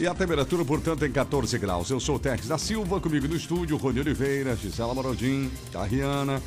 [0.00, 1.90] E a temperatura, portanto, em 14 graus.
[1.90, 6.42] Eu sou o Tex da Silva, comigo no estúdio, Rony Oliveira, Gisela Morodin, a Rihanna.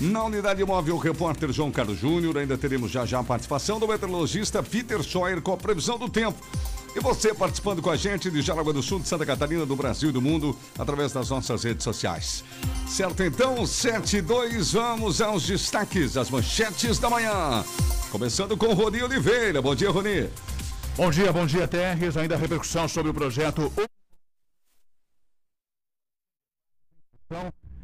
[0.00, 2.36] Na unidade móvel, o repórter João Carlos Júnior.
[2.36, 6.36] Ainda teremos já já a participação do meteorologista Peter Scheuer com a previsão do tempo.
[6.92, 10.08] E você participando com a gente de Jaraguá do Sul, de Santa Catarina, do Brasil
[10.08, 12.42] e do mundo, através das nossas redes sociais.
[12.88, 17.64] Certo, então, 7 e 2, vamos aos destaques, as manchetes da manhã.
[18.10, 19.62] Começando com Rony Oliveira.
[19.62, 20.28] Bom dia, Rony.
[21.00, 22.14] Bom dia, bom dia, Terres.
[22.14, 23.72] Ainda a repercussão sobre o projeto.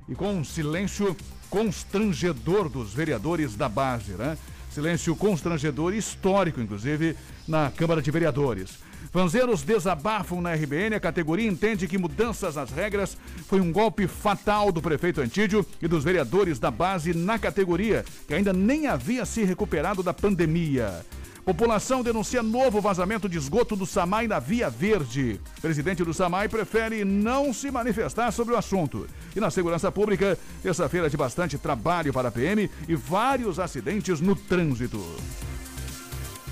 [0.07, 1.17] E com um silêncio
[1.49, 4.37] constrangedor dos vereadores da base, né?
[4.71, 7.17] Silêncio constrangedor histórico, inclusive,
[7.49, 8.81] na Câmara de Vereadores.
[9.11, 10.97] Vanzeiros desabafam na RBN.
[10.97, 15.89] A categoria entende que mudanças nas regras foi um golpe fatal do prefeito Antídio e
[15.89, 21.03] dos vereadores da base na categoria, que ainda nem havia se recuperado da pandemia.
[21.47, 25.41] População denuncia novo vazamento de esgoto do SAMAI na Via Verde.
[25.63, 29.07] Presidente do SAMAI prefere não se manifestar sobre o assunto.
[29.35, 34.35] E na segurança pública, terça-feira de bastante trabalho para a PM e vários acidentes no
[34.35, 35.01] trânsito.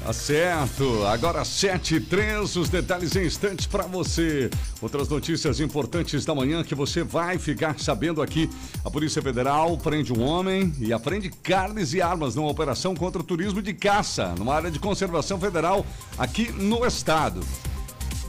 [0.05, 1.03] Tá certo.
[1.07, 4.51] Agora 7 e 3, os detalhes em instantes para você.
[4.83, 8.51] Outras notícias importantes da manhã que você vai ficar sabendo aqui.
[8.85, 13.25] A Polícia Federal prende um homem e aprende carnes e armas numa operação contra o
[13.25, 15.87] turismo de caça, numa área de conservação federal
[16.19, 17.41] aqui no estado.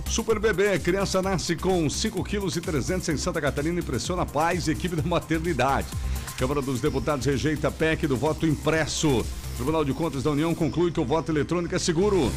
[0.09, 4.71] Super bebê, criança nasce com 5 quilos e 300 em Santa Catarina, impressiona pais e
[4.71, 5.87] equipe da maternidade.
[6.37, 9.25] Câmara dos Deputados rejeita a PEC do voto impresso.
[9.55, 12.31] Tribunal de Contas da União conclui que o voto eletrônico é seguro.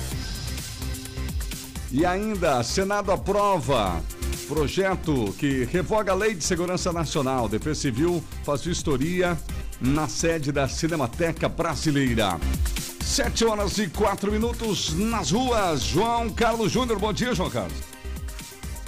[1.91, 4.03] E ainda, Senado aprova
[4.49, 7.49] projeto que revoga a Lei de Segurança Nacional.
[7.49, 9.39] Defesa Civil faz vistoria
[9.81, 12.39] na sede da Cinemateca Brasileira.
[13.01, 15.83] Sete horas e quatro minutos nas ruas.
[15.83, 17.98] João Carlos Júnior, bom dia, João Carlos.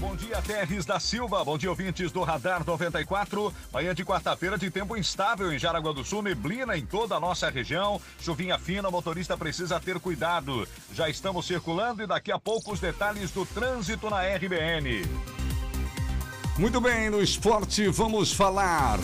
[0.00, 1.44] Bom dia, Terres da Silva.
[1.44, 3.52] Bom dia, ouvintes do Radar 94.
[3.70, 7.50] Manhã de quarta-feira de tempo instável em Jaraguá do Sul, neblina em toda a nossa
[7.50, 8.00] região.
[8.18, 10.66] Chuvinha fina, o motorista precisa ter cuidado.
[10.94, 15.02] Já estamos circulando e daqui a pouco os detalhes do trânsito na RBN.
[16.56, 18.98] Muito bem, no esporte vamos falar.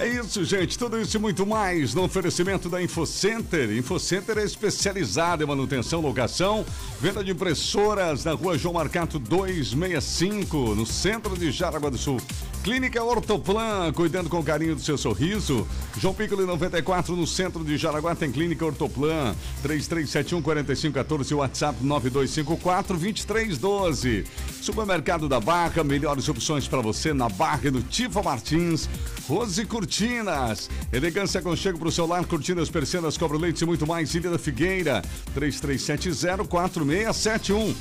[0.00, 0.78] É isso, gente.
[0.78, 3.72] Tudo isso e muito mais no oferecimento da InfoCenter.
[3.72, 6.64] InfoCenter é especializada em manutenção, locação,
[7.00, 12.20] venda de impressoras na rua João Marcato 265, no centro de Jaraguá do Sul.
[12.62, 15.66] Clínica Ortoplan, cuidando com carinho do seu sorriso.
[15.98, 19.34] João Piccoli 94, no centro de Jaraguá, tem Clínica Ortoplan.
[19.62, 24.24] 3371 4514, WhatsApp 9254 2312.
[24.60, 28.88] Supermercado da Barra, melhores opções para você na Barra e no Tifa Martins.
[29.26, 34.14] Rose Cortinas, elegância aconchego para o seu lar, cortinas, persianas, cobre leite e muito mais.
[34.14, 35.00] Ilha da Figueira,
[35.32, 37.74] 3370 4671.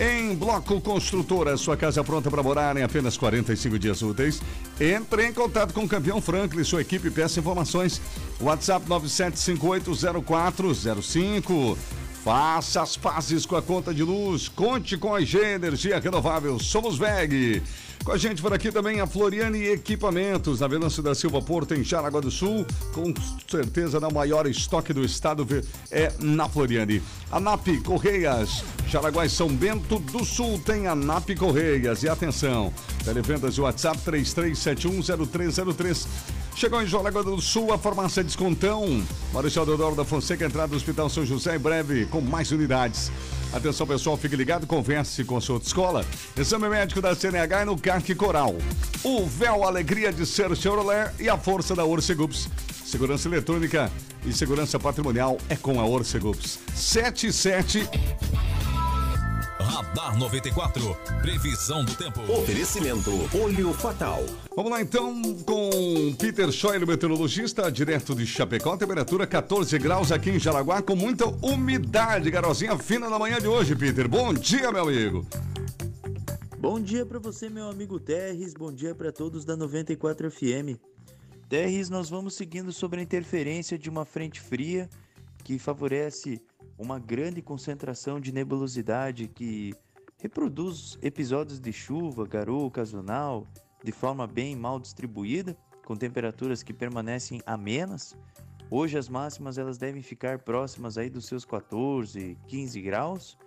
[0.00, 4.40] Em Bloco Construtora, sua casa pronta para morar em apenas 45 dias úteis.
[4.80, 8.00] Entre em contato com o campeão Franklin, sua equipe peça informações.
[8.40, 11.76] WhatsApp 97580405.
[12.24, 14.48] Faça as pazes com a conta de luz.
[14.48, 16.58] Conte com a IG Energia Renovável.
[16.58, 17.62] Somos VEG.
[18.04, 21.84] Com a gente por aqui também a Floriane Equipamentos, na Venâncio da Silva Porto, em
[21.84, 22.66] Jaraguá do Sul.
[22.92, 23.14] Com
[23.48, 25.46] certeza, na maior estoque do estado
[25.88, 27.00] é na Floriane.
[27.30, 32.02] A NAP Correias, Jaraguá e São Bento do Sul tem a NAP Correias.
[32.02, 36.06] E atenção, televendas de WhatsApp 33710303.
[36.56, 39.00] Chegou em Jaraguá do Sul a farmácia Descontão.
[39.32, 43.12] Marechal Deodoro da Fonseca, entrada do Hospital São José, em breve com mais unidades.
[43.52, 46.06] Atenção pessoal, fique ligado, converse com a sua escola.
[46.34, 48.54] Exame médico da CNH no CAC Coral.
[49.04, 52.48] O véu alegria de ser Chevrolet e a força da Orcegups.
[52.82, 53.92] Segurança eletrônica
[54.24, 56.60] e segurança patrimonial é com a Orcegups.
[56.74, 57.86] 77
[59.72, 60.94] Radar 94.
[61.22, 62.20] Previsão do tempo.
[62.30, 64.22] Oferecimento Olho Fatal.
[64.54, 68.76] Vamos lá então com Peter Scheuer, meteorologista, direto de Chapecó.
[68.76, 72.30] Temperatura 14 graus aqui em Jaraguá, com muita umidade.
[72.30, 74.06] Garozinha fina na manhã de hoje, Peter.
[74.06, 75.26] Bom dia, meu amigo.
[76.58, 78.52] Bom dia para você, meu amigo Terres.
[78.52, 80.78] Bom dia para todos da 94 FM.
[81.48, 84.86] Terres, nós vamos seguindo sobre a interferência de uma frente fria
[85.42, 86.42] que favorece
[86.82, 89.72] uma grande concentração de nebulosidade que
[90.18, 93.46] reproduz episódios de chuva, garoa ocasional,
[93.84, 95.56] de forma bem mal distribuída,
[95.86, 98.16] com temperaturas que permanecem amenas.
[98.68, 103.38] Hoje as máximas elas devem ficar próximas aí dos seus 14, 15 graus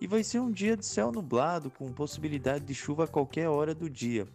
[0.00, 3.74] e vai ser um dia de céu nublado com possibilidade de chuva a qualquer hora
[3.74, 4.26] do dia.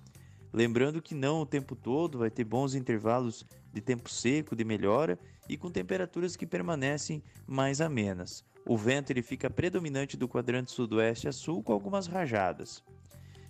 [0.52, 5.18] Lembrando que não o tempo todo, vai ter bons intervalos de tempo seco, de melhora
[5.48, 8.44] e com temperaturas que permanecem mais amenas.
[8.66, 12.84] O vento ele fica predominante do quadrante sudoeste a sul com algumas rajadas.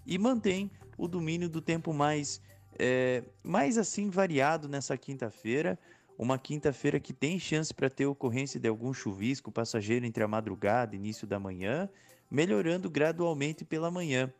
[0.05, 2.41] E mantém o domínio do tempo mais,
[2.77, 5.77] é, mais assim variado nessa quinta-feira.
[6.17, 10.95] Uma quinta-feira que tem chance para ter ocorrência de algum chuvisco passageiro entre a madrugada
[10.95, 11.89] e início da manhã,
[12.29, 14.31] melhorando gradualmente pela manhã.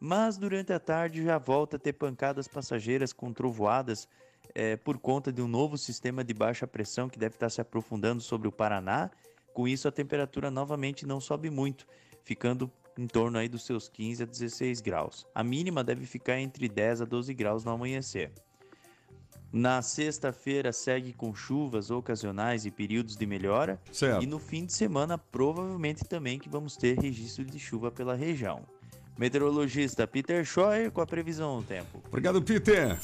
[0.00, 4.08] Mas durante a tarde já volta a ter pancadas passageiras com trovoadas
[4.58, 8.20] é, por conta de um novo sistema de baixa pressão que deve estar se aprofundando
[8.20, 9.08] sobre o Paraná.
[9.54, 11.86] Com isso, a temperatura novamente não sobe muito,
[12.24, 12.68] ficando
[12.98, 15.24] em torno aí dos seus 15 a 16 graus.
[15.32, 18.32] A mínima deve ficar entre 10 a 12 graus no amanhecer.
[19.52, 23.80] Na sexta-feira segue com chuvas ocasionais e períodos de melhora.
[23.92, 24.24] Certo.
[24.24, 28.64] E no fim de semana, provavelmente também que vamos ter registro de chuva pela região.
[29.16, 32.02] Meteorologista Peter Scheuer com a previsão do tempo.
[32.08, 32.98] Obrigado, Peter.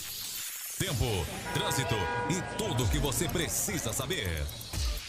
[0.79, 1.05] Tempo,
[1.53, 1.95] trânsito
[2.29, 4.45] e tudo o que você precisa saber.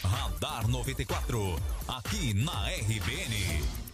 [0.02, 1.56] Radar 94.
[1.88, 3.85] Aqui na RBN.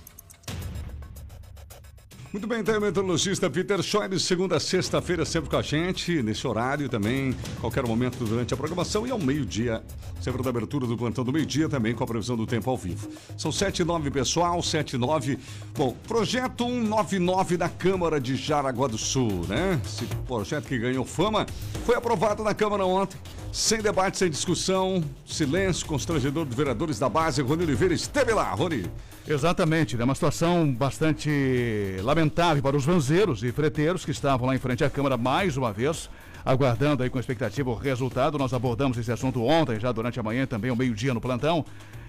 [2.32, 6.88] Muito bem, então, meteorologista Peter Scheuer, segunda a sexta-feira, sempre com a gente, nesse horário
[6.88, 9.82] também, qualquer momento durante a programação e ao meio-dia,
[10.18, 13.06] sempre da abertura do plantão do meio-dia também com a previsão do tempo ao vivo.
[13.36, 15.38] São 7 e 9, pessoal, 7 e 9.
[15.76, 19.78] Bom, projeto 199 da Câmara de Jaraguá do Sul, né?
[19.84, 21.44] Esse projeto que ganhou fama
[21.84, 23.18] foi aprovado na Câmara ontem.
[23.52, 27.42] Sem debate, sem discussão, silêncio constrangedor dos vereadores da base.
[27.42, 28.90] Rony Oliveira esteve lá, Rony.
[29.26, 31.30] Exatamente, é uma situação bastante
[32.02, 35.72] lamentável para os vanzeiros e freteiros que estavam lá em frente à Câmara mais uma
[35.72, 36.10] vez,
[36.44, 38.36] aguardando aí com expectativa o resultado.
[38.36, 41.64] Nós abordamos esse assunto ontem, já durante a manhã, também ao meio-dia no plantão.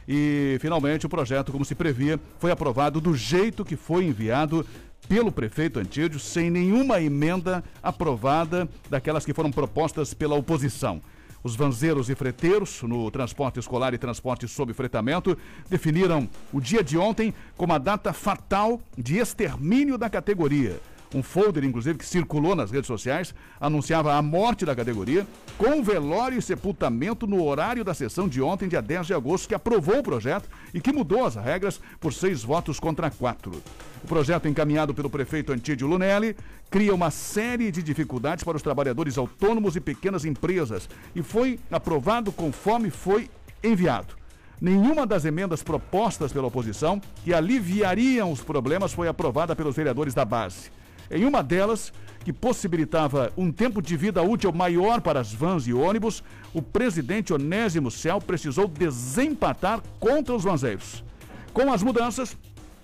[0.07, 4.65] E finalmente o projeto, como se previa, foi aprovado do jeito que foi enviado
[5.07, 10.99] pelo prefeito Antídio, sem nenhuma emenda aprovada daquelas que foram propostas pela oposição.
[11.43, 15.37] Os vanzeiros e freteiros, no transporte escolar e transporte sob fretamento,
[15.69, 20.79] definiram o dia de ontem como a data fatal de extermínio da categoria.
[21.13, 25.27] Um folder, inclusive, que circulou nas redes sociais, anunciava a morte da categoria,
[25.57, 29.53] com velório e sepultamento no horário da sessão de ontem, dia 10 de agosto, que
[29.53, 33.51] aprovou o projeto e que mudou as regras por seis votos contra quatro.
[34.03, 36.35] O projeto encaminhado pelo prefeito Antídio Lunelli
[36.69, 42.31] cria uma série de dificuldades para os trabalhadores autônomos e pequenas empresas e foi aprovado
[42.31, 43.29] conforme foi
[43.63, 44.15] enviado.
[44.59, 50.25] Nenhuma das emendas propostas pela oposição que aliviariam os problemas foi aprovada pelos vereadores da
[50.25, 50.71] base.
[51.11, 51.91] Em uma delas,
[52.23, 56.23] que possibilitava um tempo de vida útil maior para as vans e ônibus,
[56.53, 61.03] o presidente Onésimo Cel precisou desempatar contra os vanzeiros.
[61.53, 62.37] Com as mudanças,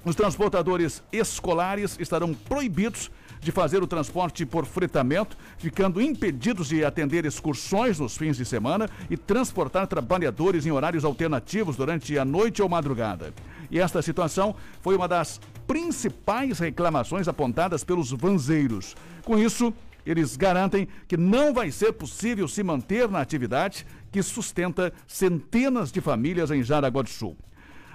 [0.04, 7.26] os transportadores escolares estarão proibidos de fazer o transporte por fretamento, ficando impedidos de atender
[7.26, 12.68] excursões nos fins de semana e transportar trabalhadores em horários alternativos durante a noite ou
[12.68, 13.34] madrugada.
[13.72, 18.96] E esta situação foi uma das principais reclamações apontadas pelos vanzeiros.
[19.24, 19.72] Com isso,
[20.04, 26.02] eles garantem que não vai ser possível se manter na atividade que sustenta centenas de
[26.02, 27.38] famílias em Jaraguá do Sul.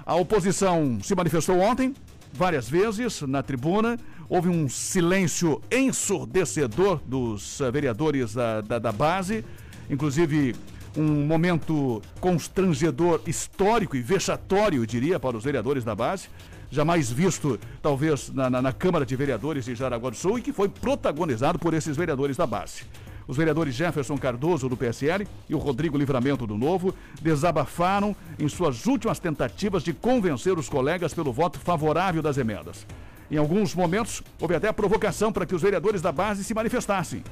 [0.06, 1.92] A oposição se manifestou ontem,
[2.32, 3.98] várias vezes, na tribuna.
[4.28, 9.44] Houve um silêncio ensurdecedor dos uh, vereadores da, da, da base,
[9.90, 10.54] inclusive
[10.96, 16.28] um momento constrangedor, histórico e vexatório, diria, para os vereadores da base.
[16.74, 20.52] Jamais visto, talvez, na, na, na Câmara de Vereadores de Jaraguá do Sul e que
[20.52, 22.82] foi protagonizado por esses vereadores da base.
[23.28, 28.86] Os vereadores Jefferson Cardoso, do PSL, e o Rodrigo Livramento, do Novo, desabafaram em suas
[28.86, 32.84] últimas tentativas de convencer os colegas pelo voto favorável das emendas.
[33.30, 37.22] Em alguns momentos, houve até a provocação para que os vereadores da base se manifestassem.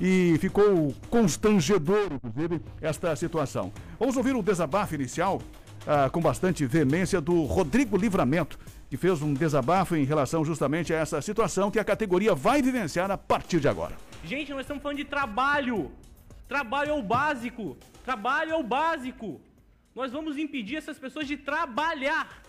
[0.00, 3.70] E ficou constrangedor, inclusive, esta situação.
[4.00, 5.42] Vamos ouvir o desabafo inicial,
[5.86, 10.98] ah, com bastante veemência, do Rodrigo Livramento, que fez um desabafo em relação justamente a
[10.98, 13.96] essa situação que a categoria vai vivenciar a partir de agora.
[14.24, 15.92] Gente, nós estamos falando de trabalho.
[16.48, 17.76] Trabalho é o básico.
[18.04, 19.40] Trabalho é o básico.
[19.94, 22.42] Nós vamos impedir essas pessoas de trabalhar.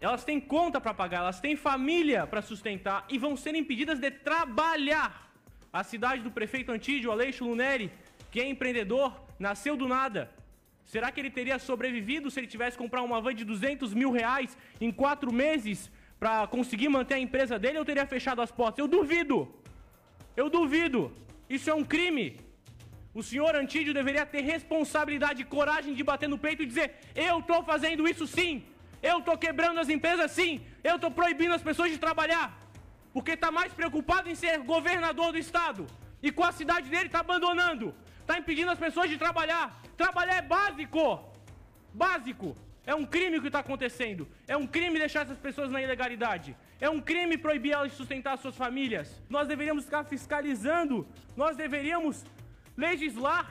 [0.00, 4.10] Elas têm conta para pagar, elas têm família para sustentar e vão ser impedidas de
[4.10, 5.30] trabalhar.
[5.72, 7.92] A cidade do prefeito Antídio Aleixo Luneri,
[8.30, 10.30] que é empreendedor, nasceu do nada.
[10.92, 14.58] Será que ele teria sobrevivido se ele tivesse comprar uma van de 200 mil reais
[14.84, 15.78] em quatro meses
[16.18, 18.80] para conseguir manter a empresa dele ou teria fechado as portas?
[18.82, 19.36] Eu duvido.
[20.40, 21.00] Eu duvido.
[21.56, 22.26] Isso é um crime.
[23.14, 27.38] O senhor Antídio deveria ter responsabilidade e coragem de bater no peito e dizer: Eu
[27.38, 28.52] estou fazendo isso sim.
[29.00, 30.52] Eu estou quebrando as empresas sim.
[30.82, 32.46] Eu estou proibindo as pessoas de trabalhar.
[33.14, 35.86] Porque está mais preocupado em ser governador do estado.
[36.20, 37.94] E com a cidade dele está abandonando.
[38.30, 39.64] Está impedindo as pessoas de trabalhar.
[39.96, 41.04] Trabalhar é básico.
[41.92, 42.56] Básico.
[42.86, 44.28] É um crime o que está acontecendo.
[44.46, 46.56] É um crime deixar essas pessoas na ilegalidade.
[46.80, 49.20] É um crime proibir elas de sustentar suas famílias.
[49.28, 51.08] Nós deveríamos ficar fiscalizando.
[51.36, 52.24] Nós deveríamos
[52.76, 53.46] legislar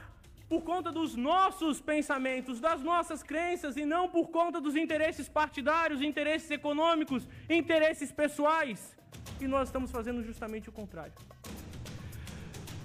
[0.47, 6.01] por conta dos nossos pensamentos, das nossas crenças e não por conta dos interesses partidários,
[6.01, 8.95] interesses econômicos, interesses pessoais.
[9.41, 11.11] E nós estamos fazendo justamente o contrário.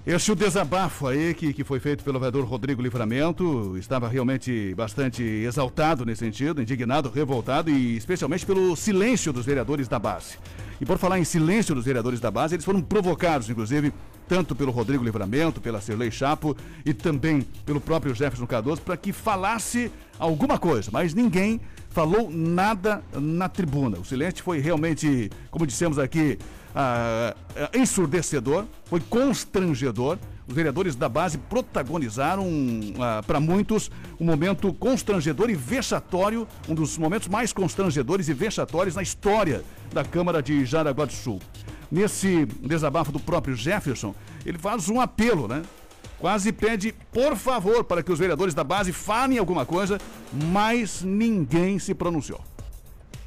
[0.07, 3.75] Este o desabafo aí que, que foi feito pelo vereador Rodrigo Livramento.
[3.79, 9.99] Estava realmente bastante exaltado nesse sentido, indignado, revoltado e especialmente pelo silêncio dos vereadores da
[9.99, 10.37] base.
[10.79, 13.95] E por falar em silêncio dos vereadores da base, eles foram provocados, inclusive,
[14.29, 19.11] tanto pelo Rodrigo Livramento, pela Cirlei Chapo e também pelo próprio Jefferson Cardoso, para que
[19.11, 21.59] falasse alguma coisa, mas ninguém
[21.89, 23.99] falou nada na tribuna.
[23.99, 26.39] O silêncio foi realmente, como dissemos aqui,
[26.75, 27.35] ah,
[27.73, 30.19] ensurdecedor, foi constrangedor.
[30.47, 32.47] Os vereadores da base protagonizaram,
[33.01, 33.91] ah, para muitos,
[34.21, 39.63] um momento constrangedor e vexatório, um dos momentos mais constrangedores e vexatórios na história
[39.93, 41.41] da Câmara de Jaraguá do Sul.
[41.91, 44.15] Nesse desabafo do próprio Jefferson,
[44.45, 45.63] ele faz um apelo, né?
[46.19, 49.99] Quase pede, por favor, para que os vereadores da base falem alguma coisa,
[50.33, 52.41] mas ninguém se pronunciou.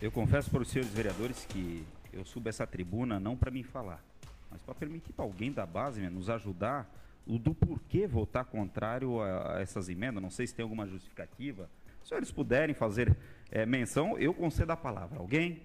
[0.02, 1.84] Eu confesso para os senhores vereadores que
[2.18, 4.04] eu subo essa tribuna não para me falar,
[4.50, 6.90] mas para permitir para alguém da base né, nos ajudar
[7.26, 10.24] o do porquê votar contrário a, a, essas emendas.
[10.24, 11.70] Não sei se tem alguma justificativa.
[12.04, 13.16] Se eles puderem fazer
[13.52, 15.20] é, menção, eu concedo a palavra.
[15.20, 15.62] Alguém?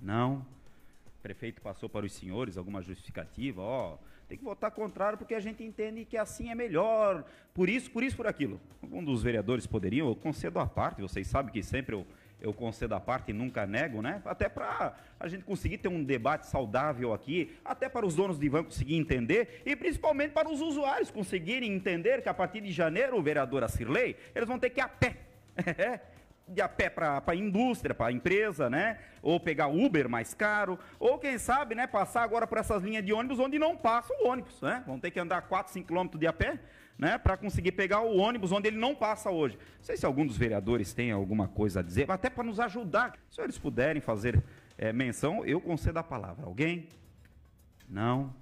[0.00, 0.44] Não.
[1.06, 3.62] O prefeito passou para os senhores alguma justificativa?
[3.62, 7.24] Ó, oh, tem que votar contrário porque a gente entende que assim é melhor.
[7.54, 8.60] Por isso, por isso, por aquilo.
[8.82, 12.06] Um dos vereadores poderiam, eu concedo a parte, vocês sabem que sempre eu
[12.40, 14.22] eu concedo a parte e nunca nego, né?
[14.24, 18.48] Até para a gente conseguir ter um debate saudável aqui, até para os donos de
[18.48, 23.18] van conseguir entender e principalmente para os usuários conseguirem entender que a partir de janeiro,
[23.18, 25.16] o vereador Acirley, eles vão ter que ir a pé.
[26.48, 28.98] de a pé para a indústria, para a empresa, né?
[29.20, 33.12] Ou pegar Uber mais caro, ou quem sabe, né, passar agora por essas linhas de
[33.12, 34.82] ônibus onde não passa o ônibus, né?
[34.86, 36.58] Vão ter que andar 4, 5 quilômetros de a pé
[36.98, 39.56] né, para conseguir pegar o ônibus onde ele não passa hoje.
[39.56, 43.16] Não sei se algum dos vereadores tem alguma coisa a dizer, até para nos ajudar.
[43.30, 44.42] Se eles puderem fazer
[44.76, 46.44] é, menção, eu concedo a palavra.
[46.44, 46.88] Alguém?
[47.88, 48.34] Não.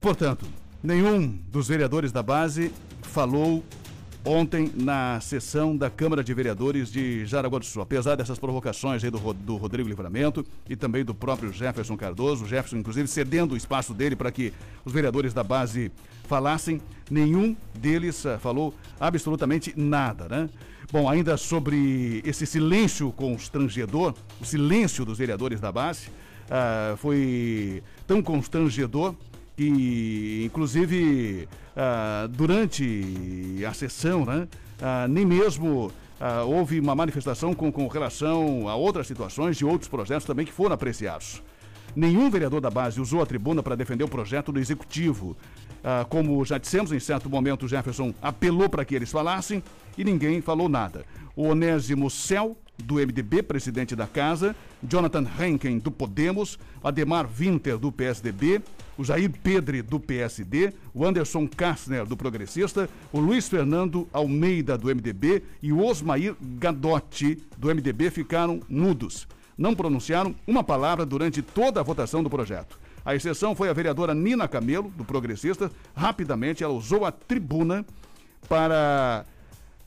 [0.00, 0.46] Portanto,
[0.82, 3.64] nenhum dos vereadores da base falou
[4.24, 7.82] ontem na sessão da Câmara de Vereadores de Jaraguá do Sul.
[7.82, 12.48] Apesar dessas provocações aí do, do Rodrigo Livramento e também do próprio Jefferson Cardoso, o
[12.48, 14.52] Jefferson inclusive cedendo o espaço dele para que
[14.84, 15.92] os vereadores da base
[16.26, 20.48] falassem, nenhum deles uh, falou absolutamente nada, né?
[20.90, 26.08] Bom, ainda sobre esse silêncio constrangedor, o silêncio dos vereadores da base,
[26.44, 29.14] uh, foi tão constrangedor
[29.56, 34.48] que, inclusive, ah, durante a sessão, né,
[34.80, 39.88] ah, nem mesmo ah, houve uma manifestação com, com relação a outras situações e outros
[39.88, 41.42] projetos também que foram apreciados.
[41.94, 45.36] Nenhum vereador da base usou a tribuna para defender o projeto do executivo.
[46.08, 49.62] Como já dissemos, em certo momento, Jefferson apelou para que eles falassem
[49.96, 51.04] e ninguém falou nada.
[51.36, 57.92] O Onésimo Cel do MDB, presidente da casa, Jonathan Henken, do Podemos, Ademar Winter, do
[57.92, 58.60] PSDB,
[58.96, 64.88] o Jair Pedre, do PSD, o Anderson Kastner, do Progressista, o Luiz Fernando Almeida, do
[64.88, 69.26] MDB e o Osmair Gadotti, do MDB, ficaram mudos.
[69.56, 72.78] Não pronunciaram uma palavra durante toda a votação do projeto.
[73.04, 75.70] A exceção foi a vereadora Nina Camelo, do Progressista.
[75.94, 77.84] Rapidamente, ela usou a tribuna
[78.48, 79.24] para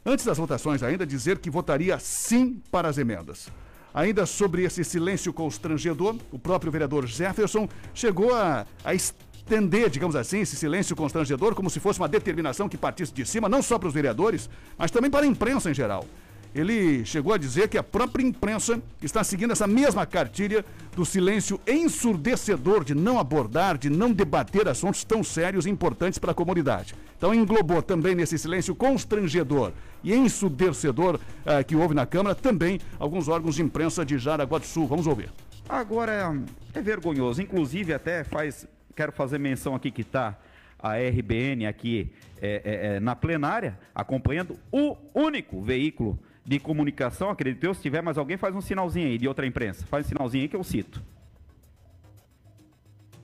[0.08, 3.50] Antes das votações, ainda dizer que votaria sim para as emendas.
[3.98, 10.42] Ainda sobre esse silêncio constrangedor, o próprio vereador Jefferson chegou a, a estender, digamos assim,
[10.42, 13.88] esse silêncio constrangedor como se fosse uma determinação que partisse de cima, não só para
[13.88, 16.06] os vereadores, mas também para a imprensa em geral.
[16.54, 21.60] Ele chegou a dizer que a própria imprensa está seguindo essa mesma cartilha do silêncio
[21.68, 26.96] ensurdecedor de não abordar, de não debater assuntos tão sérios e importantes para a comunidade.
[27.18, 29.72] Então englobou também nesse silêncio constrangedor
[30.04, 34.66] e ensurdecedor ah, que houve na Câmara também alguns órgãos de imprensa de Jaraguá do
[34.66, 34.88] Sul.
[34.88, 35.30] Vamos ouvir.
[35.70, 36.34] Agora
[36.74, 40.38] é vergonhoso, inclusive até faz, quero fazer menção aqui que está
[40.80, 42.12] a RBN aqui
[42.42, 48.02] é, é, é, na plenária, acompanhando o único veículo de comunicação, acredito eu, se tiver
[48.02, 49.86] mais alguém, faz um sinalzinho aí de outra imprensa.
[49.86, 51.04] Faz um sinalzinho aí que eu cito.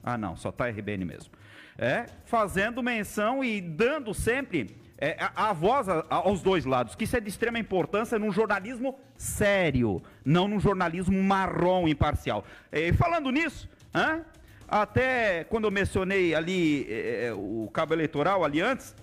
[0.03, 1.32] Ah, não, só tá RBN mesmo.
[1.77, 7.06] É, fazendo menção e dando sempre é, a, a, voz a, aos dois lados, que
[7.06, 12.44] isso é de extrema importância num jornalismo sério, não num jornalismo marrom imparcial.
[12.74, 14.22] E falando nisso, hein,
[14.68, 18.94] até quando eu mencionei ali é, é, o cabo eleitoral ali antes,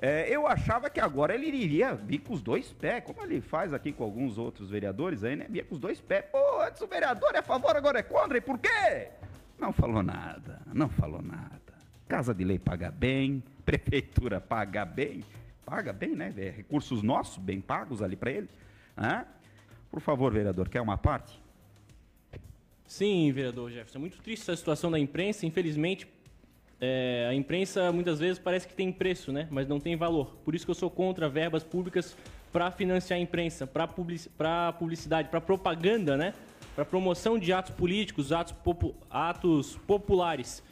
[0.00, 3.74] é, eu achava que agora ele iria vir com os dois pés, como ele faz
[3.74, 5.46] aqui com alguns outros vereadores aí, né?
[5.50, 6.24] Via com os dois pés.
[6.30, 9.08] Pô, antes o vereador é a favor, agora é contra, e por quê?
[9.58, 11.58] Não falou nada, não falou nada.
[12.06, 15.24] Casa de lei paga bem, prefeitura paga bem,
[15.66, 16.32] paga bem, né?
[16.36, 18.48] É recursos nossos, bem pagos ali para ele.
[18.96, 19.26] Hã?
[19.90, 21.42] Por favor, vereador, quer uma parte?
[22.86, 23.98] Sim, vereador Jefferson.
[23.98, 25.44] É muito triste essa situação da imprensa.
[25.44, 26.06] Infelizmente,
[26.80, 29.48] é, a imprensa muitas vezes parece que tem preço, né?
[29.50, 30.36] mas não tem valor.
[30.44, 32.16] Por isso que eu sou contra verbas públicas
[32.52, 34.30] para financiar a imprensa, para public,
[34.78, 36.34] publicidade, para propaganda, né?
[36.74, 40.62] para promoção de atos políticos, atos, popu, atos populares.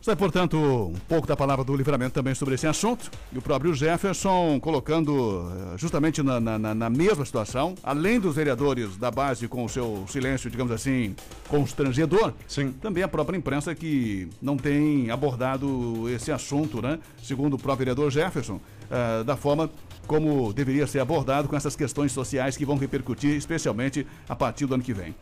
[0.00, 3.10] Sai, portanto, um pouco da palavra do livramento também sobre esse assunto.
[3.32, 8.96] E o próprio Jefferson colocando eh, justamente na, na, na, mesma situação, além dos vereadores
[8.96, 11.16] da base com o seu silêncio, digamos assim,
[11.48, 12.72] constrangedor, Sim.
[12.72, 17.00] também a própria imprensa que não tem abordado esse assunto, né?
[17.20, 19.68] Segundo o próprio vereador Jefferson, uh, da forma
[20.06, 24.74] como deveria ser abordado com essas questões sociais que vão repercutir, especialmente a partir do
[24.74, 25.14] ano que vem.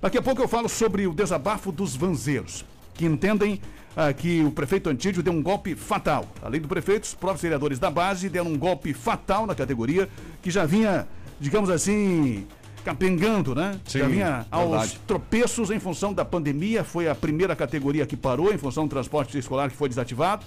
[0.00, 2.64] Daqui a pouco eu falo sobre o desabafo dos vanzeiros,
[2.98, 3.60] que entendem
[3.96, 6.26] ah, que o prefeito Antídio deu um golpe fatal.
[6.42, 10.08] Além do prefeito, os próprios vereadores da base deram um golpe fatal na categoria,
[10.42, 11.06] que já vinha,
[11.40, 12.46] digamos assim,
[12.84, 13.80] capengando, né?
[13.86, 15.00] Sim, já vinha aos verdade.
[15.06, 16.82] tropeços em função da pandemia.
[16.84, 20.44] Foi a primeira categoria que parou, em função do transporte escolar que foi desativado.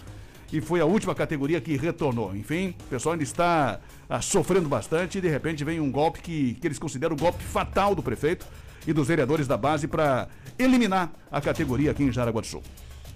[0.51, 2.35] E foi a última categoria que retornou.
[2.35, 6.55] Enfim, o pessoal ainda está ah, sofrendo bastante e de repente vem um golpe que,
[6.55, 8.45] que eles consideram o golpe fatal do prefeito
[8.85, 12.63] e dos vereadores da base para eliminar a categoria aqui em Jaraguá do Sul.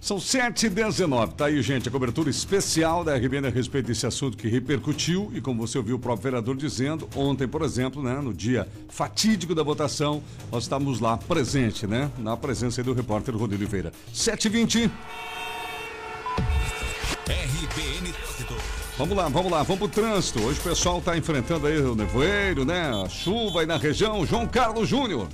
[0.06, 4.06] São 7 e 19 Tá aí, gente, a cobertura especial da RBN a respeito desse
[4.06, 5.32] assunto que repercutiu.
[5.34, 9.56] E como você ouviu o próprio vereador dizendo, ontem, por exemplo, né, no dia fatídico
[9.56, 10.22] da votação,
[10.52, 12.12] nós estávamos lá presente, né?
[12.20, 13.92] Na presença do repórter Rodrigo Oliveira.
[14.14, 14.92] 7 e 20
[17.28, 18.14] RBN.
[18.98, 20.40] Vamos lá, vamos lá, vamos pro trânsito.
[20.40, 22.92] Hoje o pessoal está enfrentando aí o nevoeiro, né?
[23.04, 24.24] A chuva aí na região.
[24.24, 25.28] João Carlos Júnior.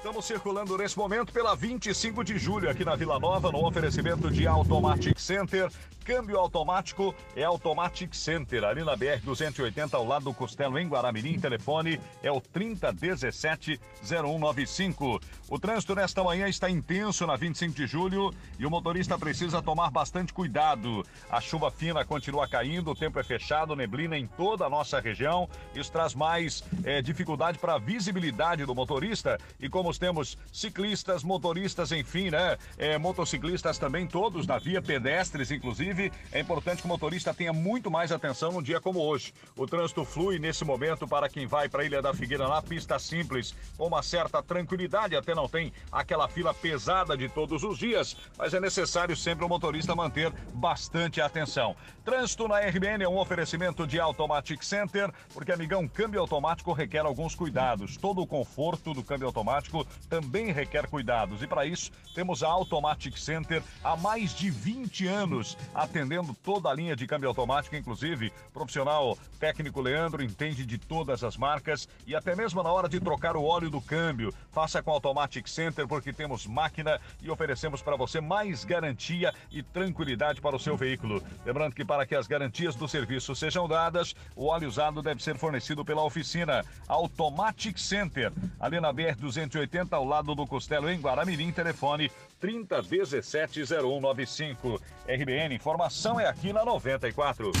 [0.00, 4.46] Estamos circulando nesse momento pela 25 de julho aqui na Vila Nova, no oferecimento de
[4.46, 5.70] Automatic Center.
[6.02, 11.38] Câmbio automático é Automatic Center, ali na BR-280, ao lado do Costelo, em Guaramirim.
[11.38, 15.22] Telefone é o 3017-0195.
[15.50, 19.90] O trânsito nesta manhã está intenso na 25 de julho e o motorista precisa tomar
[19.90, 21.04] bastante cuidado.
[21.30, 25.46] A chuva fina continua caindo, o tempo é fechado, neblina em toda a nossa região.
[25.74, 29.38] Isso traz mais é, dificuldade para a visibilidade do motorista.
[29.60, 32.56] E como temos ciclistas, motoristas, enfim, né?
[32.76, 37.90] É, motociclistas também, todos na via, pedestres, inclusive, é importante que o motorista tenha muito
[37.90, 39.32] mais atenção num dia como hoje.
[39.56, 42.98] O trânsito flui nesse momento para quem vai para a Ilha da Figueira na pista
[42.98, 48.16] simples, com uma certa tranquilidade, até não tem aquela fila pesada de todos os dias,
[48.36, 51.76] mas é necessário sempre o motorista manter bastante atenção.
[52.04, 57.34] Trânsito na RBN é um oferecimento de Automatic Center, porque, amigão, câmbio automático requer alguns
[57.34, 57.96] cuidados.
[57.96, 61.42] Todo o conforto do câmbio automático também requer cuidados.
[61.42, 66.74] E para isso, temos a Automatic Center há mais de 20 anos, atendendo toda a
[66.74, 72.36] linha de câmbio automático, inclusive profissional técnico Leandro entende de todas as marcas e até
[72.36, 74.34] mesmo na hora de trocar o óleo do câmbio.
[74.50, 79.62] Faça com a Automatic Center porque temos máquina e oferecemos para você mais garantia e
[79.62, 81.22] tranquilidade para o seu veículo.
[81.44, 85.38] Lembrando que para que as garantias do serviço sejam dadas, o óleo usado deve ser
[85.38, 91.52] fornecido pela oficina Automatic Center, ali na BR 280 ao lado do Costelo em Guaramirim,
[91.52, 92.10] telefone
[92.42, 94.80] 30170195.
[95.06, 97.52] RBN, informação é aqui na 94.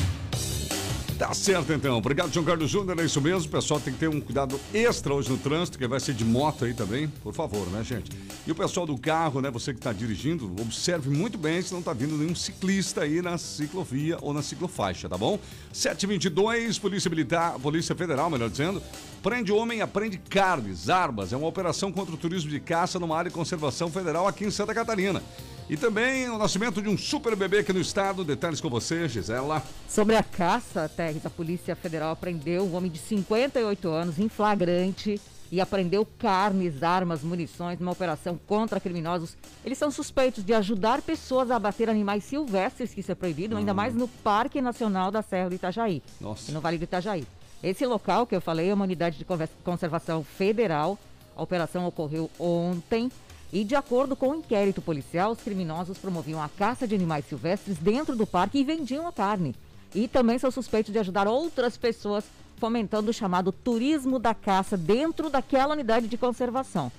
[1.20, 1.98] Tá certo então.
[1.98, 2.98] Obrigado, João Carlos Júnior.
[2.98, 3.46] É isso mesmo.
[3.46, 6.24] O pessoal tem que ter um cuidado extra hoje no trânsito, que vai ser de
[6.24, 8.10] moto aí também, por favor, né, gente?
[8.46, 9.50] E o pessoal do carro, né?
[9.50, 13.36] Você que está dirigindo, observe muito bem se não está vindo nenhum ciclista aí na
[13.36, 15.38] ciclovia ou na ciclofaixa, tá bom?
[15.74, 18.82] 722, Polícia Militar, Polícia Federal, melhor dizendo,
[19.22, 21.34] prende homem, aprende carnes, armas.
[21.34, 24.50] É uma operação contra o turismo de caça numa área de conservação federal aqui em
[24.50, 25.22] Santa Catarina.
[25.70, 28.24] E também o nascimento de um super bebê aqui no estado.
[28.24, 29.62] Detalhes com você, Gisela.
[29.88, 30.90] Sobre a caça,
[31.24, 37.22] a Polícia Federal prendeu um homem de 58 anos em flagrante e apreendeu carnes, armas,
[37.22, 39.36] munições numa operação contra criminosos.
[39.64, 43.72] Eles são suspeitos de ajudar pessoas a abater animais silvestres, que isso é proibido, ainda
[43.72, 46.50] mais no Parque Nacional da Serra do Itajaí, Nossa.
[46.50, 47.24] no Vale do Itajaí.
[47.62, 49.26] Esse local que eu falei é uma unidade de
[49.62, 50.98] conservação federal.
[51.36, 53.08] A operação ocorreu ontem.
[53.52, 57.78] E, de acordo com o inquérito policial, os criminosos promoviam a caça de animais silvestres
[57.78, 59.54] dentro do parque e vendiam a carne.
[59.94, 62.24] E também são suspeitos de ajudar outras pessoas,
[62.58, 66.92] fomentando o chamado turismo da caça dentro daquela unidade de conservação.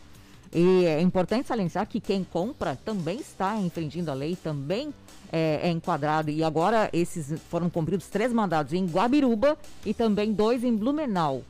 [0.53, 4.93] E é importante salientar que quem compra também está infringindo a lei, também
[5.31, 6.29] é, é enquadrado.
[6.29, 11.43] E agora esses foram cumpridos três mandados em Guabiruba e também dois em Blumenau.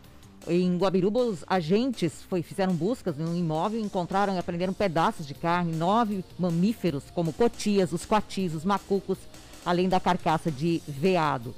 [0.47, 5.35] Em Guabiruba, os agentes foi- fizeram buscas no imóvel e encontraram e apreenderam pedaços de
[5.35, 9.19] carne, nove mamíferos, como cotias, os coatis, os macucos,
[9.63, 11.53] além da carcaça de veado.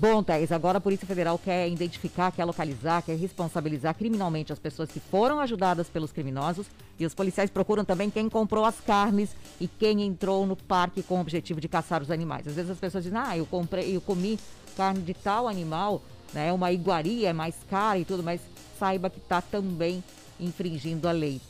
[0.00, 4.90] Bom, Thais, agora a Polícia Federal quer identificar, quer localizar, quer responsabilizar criminalmente as pessoas
[4.90, 6.66] que foram ajudadas pelos criminosos
[6.98, 11.18] e os policiais procuram também quem comprou as carnes e quem entrou no parque com
[11.18, 12.46] o objetivo de caçar os animais.
[12.46, 14.38] Às vezes as pessoas dizem, ah, eu comprei, eu comi
[14.76, 16.00] carne de tal animal,
[16.32, 18.40] né, uma iguaria, é mais cara e tudo, mas
[18.78, 20.02] saiba que está também
[20.38, 21.40] infringindo a lei.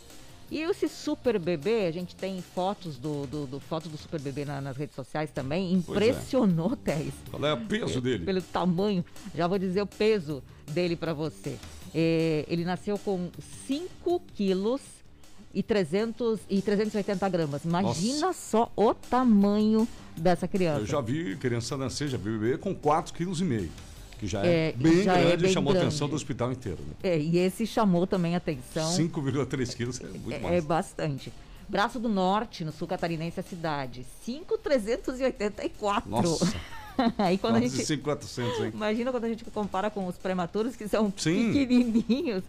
[0.50, 4.46] E esse super bebê, a gente tem fotos do, do, do- fotos do super bebê
[4.46, 5.82] na- nas redes sociais também.
[5.84, 6.08] Pois é.
[6.10, 7.12] Impressionou, Thais.
[7.30, 8.24] Qual é o peso dele?
[8.24, 11.56] Pelo tamanho, já vou dizer o peso dele para você.
[11.94, 13.28] É, ele nasceu com
[13.66, 14.80] 5 quilos
[15.52, 17.64] e, 300, e 380 gramas.
[17.66, 19.86] Imagina só o tamanho
[20.16, 20.80] dessa criança.
[20.80, 23.70] Eu já vi criança nascer, já vi bebê com 4,5 kg.
[24.18, 26.50] Que já é, É, bem já é grande e bem chamou a atenção do hospital
[26.52, 26.78] inteiro.
[26.86, 26.94] Né?
[27.02, 28.90] É, e esse chamou também a atenção.
[28.90, 30.64] 5,3 quilos é muito É, mais.
[30.64, 31.32] bastante.
[31.68, 34.04] Braço do Norte, no sul catarinense, a cidade.
[34.24, 36.10] 5,384.
[36.10, 36.54] Nossa.
[37.16, 37.86] Aí quando a Quase gente.
[37.86, 38.70] 5,400, hein?
[38.74, 41.52] Imagina quando a gente compara com os prematuros, que são Sim.
[41.52, 42.42] pequenininhos.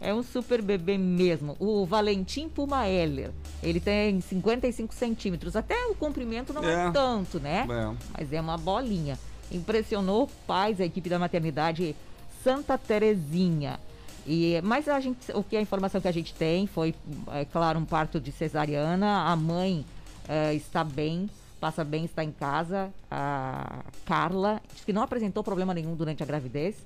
[0.00, 1.56] É um super bebê mesmo.
[1.58, 3.32] O Valentim Puma Heller,
[3.64, 5.56] ele tem 55 centímetros.
[5.56, 6.90] Até o comprimento não é, É.
[6.92, 7.66] tanto, né?
[7.68, 7.96] É.
[8.16, 9.18] Mas é uma bolinha.
[9.50, 11.94] Impressionou pais, a equipe da maternidade
[12.42, 13.78] Santa Terezinha.
[14.26, 16.94] E, mas a gente, o que a informação que a gente tem foi,
[17.32, 19.22] é claro, um parto de cesariana.
[19.24, 19.84] A mãe
[20.28, 21.30] eh, está bem,
[21.60, 22.90] passa bem, está em casa.
[23.10, 26.76] A Carla diz que não apresentou problema nenhum durante a gravidez.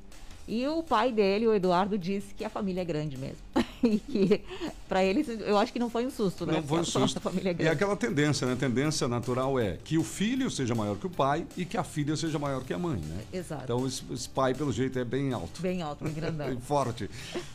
[0.53, 3.37] E o pai dele, o Eduardo, disse que a família é grande mesmo.
[3.85, 4.41] e que
[4.89, 6.55] para eles, eu acho que não foi um susto, né?
[6.55, 7.19] Não foi um susto.
[7.19, 7.71] A família é E grande.
[7.71, 8.55] aquela tendência, né?
[8.55, 11.85] A tendência natural é que o filho seja maior que o pai e que a
[11.85, 13.21] filha seja maior que a mãe, né?
[13.33, 13.63] Exato.
[13.63, 15.63] Então esse, esse pai, pelo jeito, é bem alto.
[15.63, 16.49] Bem alto, bem grandão.
[16.51, 17.09] Bem forte.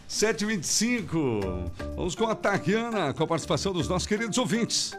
[0.09, 1.69] 7h25.
[1.97, 4.93] Vamos com a Tatiana, com a participação dos nossos queridos ouvintes.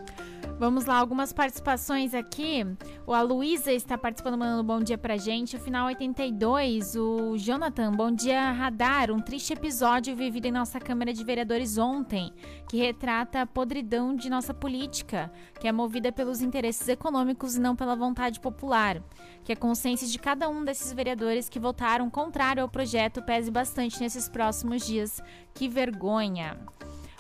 [0.59, 2.65] Vamos lá, algumas participações aqui.
[3.07, 5.55] O a Luísa está participando, mandando um bom dia pra gente.
[5.55, 9.11] O final 82, o Jonathan, bom dia, Radar.
[9.11, 12.33] Um triste episódio vivido em nossa Câmara de Vereadores ontem,
[12.69, 15.31] que retrata a podridão de nossa política,
[15.61, 19.03] que é movida pelos interesses econômicos e não pela vontade popular.
[19.45, 24.01] Que a consciência de cada um desses vereadores que votaram contrário ao projeto pese bastante
[24.01, 25.23] nesses próximos dias.
[25.53, 26.57] Que vergonha.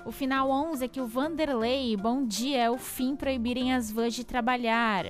[0.07, 4.15] O final 11 é que o Vanderlei, bom dia, é o fim proibirem as vans
[4.15, 5.07] de trabalhar.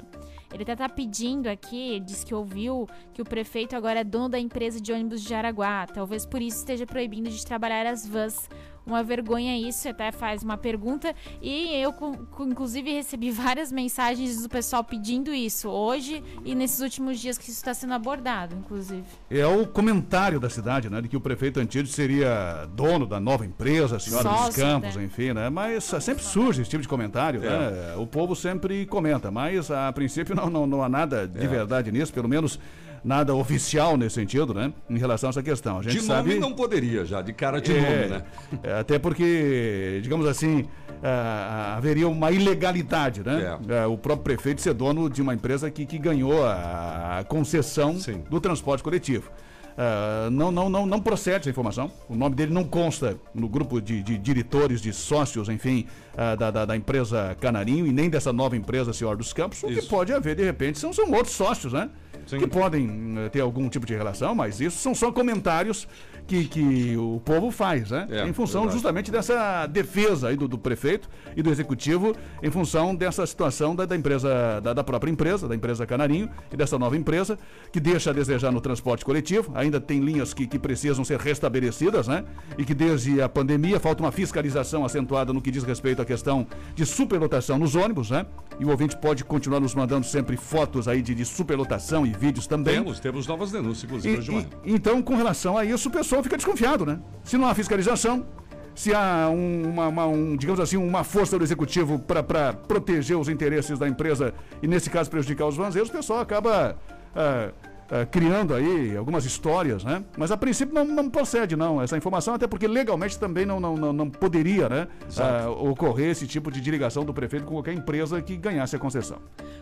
[0.50, 4.38] Ele até tá pedindo aqui, diz que ouviu que o prefeito agora é dono da
[4.38, 5.86] empresa de ônibus de Jaraguá.
[5.86, 8.48] Talvez por isso esteja proibindo de trabalhar as vans.
[8.86, 11.12] Uma vergonha isso, até faz uma pergunta.
[11.42, 11.92] E eu,
[12.40, 17.58] inclusive, recebi várias mensagens do pessoal pedindo isso hoje e nesses últimos dias que isso
[17.58, 19.02] está sendo abordado, inclusive.
[19.28, 21.00] É o comentário da cidade, né?
[21.00, 24.94] De que o prefeito Antídio seria dono da nova empresa, a senhora dos Sócio, Campos,
[24.94, 25.04] né?
[25.04, 25.50] enfim, né?
[25.50, 27.94] Mas ah, sempre surge esse tipo de comentário, né?
[27.96, 32.12] O povo sempre comenta, mas a princípio não, não, não há nada de verdade nisso,
[32.12, 32.58] pelo menos
[33.06, 34.72] nada oficial nesse sentido, né?
[34.90, 35.78] Em relação a essa questão.
[35.78, 36.30] A gente De sabe...
[36.30, 38.22] nome não poderia já, de cara de É, nome, né?
[38.64, 40.66] é, até porque, digamos assim,
[41.04, 43.56] ah, haveria uma ilegalidade, né?
[43.68, 48.24] É, o próprio prefeito ser dono de uma empresa que, que ganhou a, concessão Sim.
[48.28, 49.30] do transporte coletivo.
[49.78, 51.92] ah, não, não, não, não procede essa informação.
[52.08, 56.50] O nome dele não consta no grupo de, de diretores, de sócios, enfim, ah, da,
[56.50, 59.62] da, da empresa Canarinho e nem dessa nova empresa Senhor dos Campos.
[59.62, 61.88] O que pode haver, de repente, são, são outros sócios, né?
[62.26, 62.38] Sim.
[62.38, 65.86] Que podem eh, ter algum tipo de relação, mas isso são só comentários
[66.26, 68.06] que, que o povo faz, né?
[68.10, 68.74] É, em função verdade.
[68.76, 73.84] justamente dessa defesa aí do, do prefeito e do executivo, em função dessa situação da,
[73.86, 77.38] da empresa, da, da própria empresa, da empresa Canarinho e dessa nova empresa,
[77.72, 79.52] que deixa a desejar no transporte coletivo.
[79.54, 82.24] Ainda tem linhas que, que precisam ser restabelecidas, né?
[82.58, 86.46] E que desde a pandemia falta uma fiscalização acentuada no que diz respeito à questão
[86.74, 88.26] de superlotação nos ônibus, né?
[88.58, 92.46] E o ouvinte pode continuar nos mandando sempre fotos aí de, de superlotação e vídeos
[92.46, 92.74] também.
[92.76, 96.36] Temos, temos novas denúncias, inclusive, E- hoje e- então, com relação a isso, o fica
[96.36, 96.98] desconfiado, né?
[97.24, 98.26] Se não há fiscalização,
[98.74, 103.28] se há um- uma, uma- um, digamos assim, uma força do executivo para proteger os
[103.28, 106.76] interesses da empresa e, nesse caso, prejudicar os vanzeiros, o pessoal acaba
[107.14, 107.50] ah,
[107.90, 110.04] ah, criando aí algumas histórias, né?
[110.16, 113.76] Mas a princípio não, não procede, não, essa informação, até porque legalmente também não, não,
[113.76, 114.88] não, não poderia, né?
[115.18, 119.18] ah, ocorrer esse tipo de ligação do prefeito com qualquer empresa que ganhasse a concessão.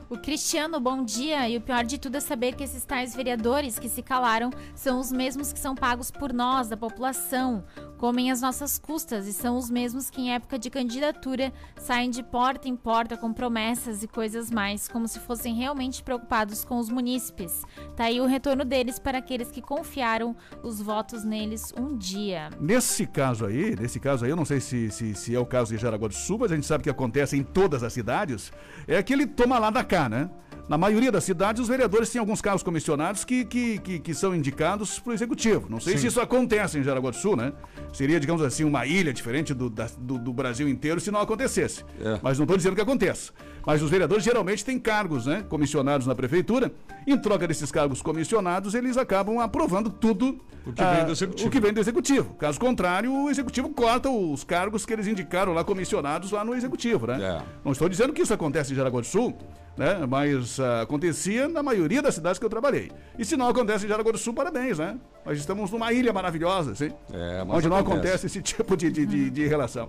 [0.09, 1.49] O Cristiano, bom dia.
[1.49, 5.01] E o pior de tudo é saber que esses tais vereadores que se calaram são
[5.01, 7.65] os mesmos que são pagos por nós, da população,
[7.97, 12.23] comem as nossas custas e são os mesmos que, em época de candidatura, saem de
[12.23, 16.91] porta em porta com promessas e coisas mais, como se fossem realmente preocupados com os
[16.91, 17.63] munícipes.
[17.97, 22.51] Tá aí o retorno deles para aqueles que confiaram os votos neles um dia.
[22.61, 25.75] Nesse caso aí, nesse caso aí, eu não sei se, se, se é o caso
[25.75, 28.53] de Jaraguá do Sul, mas a gente sabe que acontece em todas as cidades,
[28.87, 30.31] é que ele toma lá da cá, né?
[30.67, 34.35] Na maioria das cidades, os vereadores têm alguns cargos comissionados que, que, que, que são
[34.35, 35.67] indicados para o executivo.
[35.69, 35.99] Não sei Sim.
[35.99, 37.53] se isso acontece em Jaraguá do Sul, né?
[37.93, 41.85] Seria, digamos assim, uma ilha diferente do, da- do, do Brasil inteiro se não acontecesse.
[42.01, 42.19] É.
[42.23, 43.33] Mas não estou dizendo que aconteça.
[43.67, 45.45] Mas os vereadores geralmente têm cargos, né?
[45.51, 46.73] Comissionados na prefeitura.
[47.07, 51.49] Em troca desses cargos comissionados, eles acabam aprovando tudo O que vem ah, do executivo.
[51.49, 52.35] o que vem do executivo.
[52.37, 57.07] Caso contrário, o executivo corta os cargos que eles indicaram lá comissionados lá no executivo,
[57.07, 57.23] né?
[57.23, 57.43] É.
[57.63, 59.37] Não estou dizendo que isso acontece em Jaraguá do Sul,
[59.77, 60.05] né?
[60.09, 62.91] Mas ah, acontecia na maioria das cidades que eu trabalhei.
[63.19, 64.99] E se não acontece em Jaraguá do Sul, parabéns, né?
[65.25, 66.91] Nós estamos numa ilha maravilhosa, sim?
[67.13, 68.27] É, mas onde não acontece.
[68.27, 69.89] acontece esse tipo de, de, de, de relação.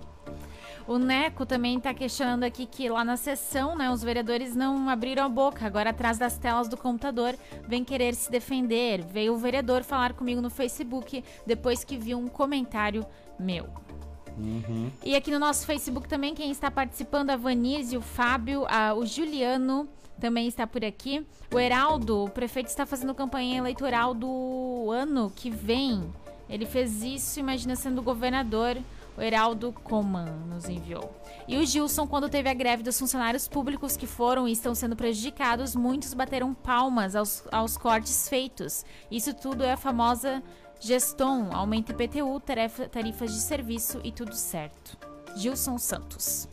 [0.86, 5.24] O Neco também está questionando aqui que lá na sessão, né, os vereadores não abriram
[5.24, 5.66] a boca.
[5.66, 7.34] Agora, atrás das telas do computador,
[7.66, 9.02] vem querer se defender.
[9.02, 13.04] Veio o vereador falar comigo no Facebook depois que viu um comentário
[13.36, 13.66] meu.
[15.04, 19.06] E aqui no nosso Facebook também, quem está participando, a Vanise, o Fábio, a- o
[19.06, 19.88] Juliano
[20.20, 21.26] também está por aqui.
[21.52, 26.02] O Heraldo, o prefeito está fazendo campanha eleitoral do ano que vem.
[26.48, 28.76] Ele fez isso, imagina sendo governador.
[29.18, 31.10] O Heraldo Coman nos enviou.
[31.48, 34.94] E o Gilson, quando teve a greve dos funcionários públicos que foram e estão sendo
[34.94, 38.84] prejudicados, muitos bateram palmas aos, aos cortes feitos.
[39.10, 40.42] Isso tudo é a famosa
[40.78, 42.40] Geston, aumento IPTU,
[42.90, 44.96] tarifas de serviço e tudo certo.
[45.36, 46.48] Gilson Santos.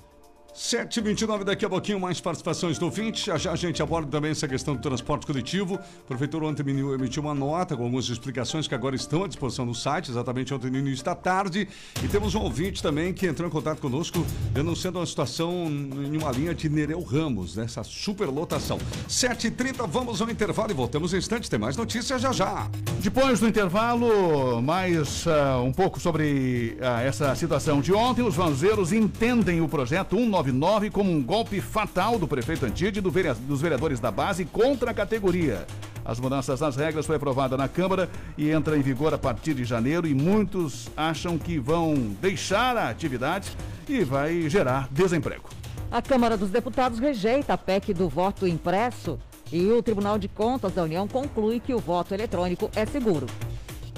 [0.53, 3.25] 7h29, daqui a pouquinho mais participações do 20.
[3.25, 5.75] Já já a gente aborda também essa questão do transporte coletivo.
[5.75, 9.73] O prefeitura ontem emitiu uma nota com algumas explicações que agora estão à disposição no
[9.73, 11.67] site, exatamente ontem no início da tarde.
[12.03, 16.31] E temos um ouvinte também que entrou em contato conosco, denunciando uma situação em uma
[16.31, 18.77] linha de Nereu Ramos, nessa superlotação.
[19.09, 21.49] 7h30, vamos ao intervalo e voltamos em instantes.
[21.49, 22.69] Tem mais notícias já já.
[22.99, 28.21] Depois do intervalo, mais ah, um pouco sobre ah, essa situação de ontem.
[28.21, 33.13] Os vanzeiros entendem o projeto 199 como um golpe fatal do prefeito Antide e do
[33.47, 35.65] dos vereadores da base contra a categoria.
[36.03, 39.63] As mudanças nas regras foi aprovada na Câmara e entra em vigor a partir de
[39.63, 43.55] janeiro e muitos acham que vão deixar a atividade
[43.87, 45.49] e vai gerar desemprego.
[45.89, 49.17] A Câmara dos Deputados rejeita a PEC do voto impresso
[49.51, 53.27] e o Tribunal de Contas da União conclui que o voto eletrônico é seguro.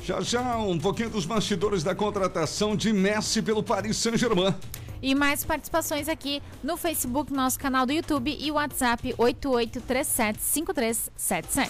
[0.03, 4.53] Já já um pouquinho dos bastidores da contratação de Messi pelo Paris Saint-Germain.
[5.01, 11.69] E mais participações aqui no Facebook, nosso canal do YouTube e WhatsApp 88375377.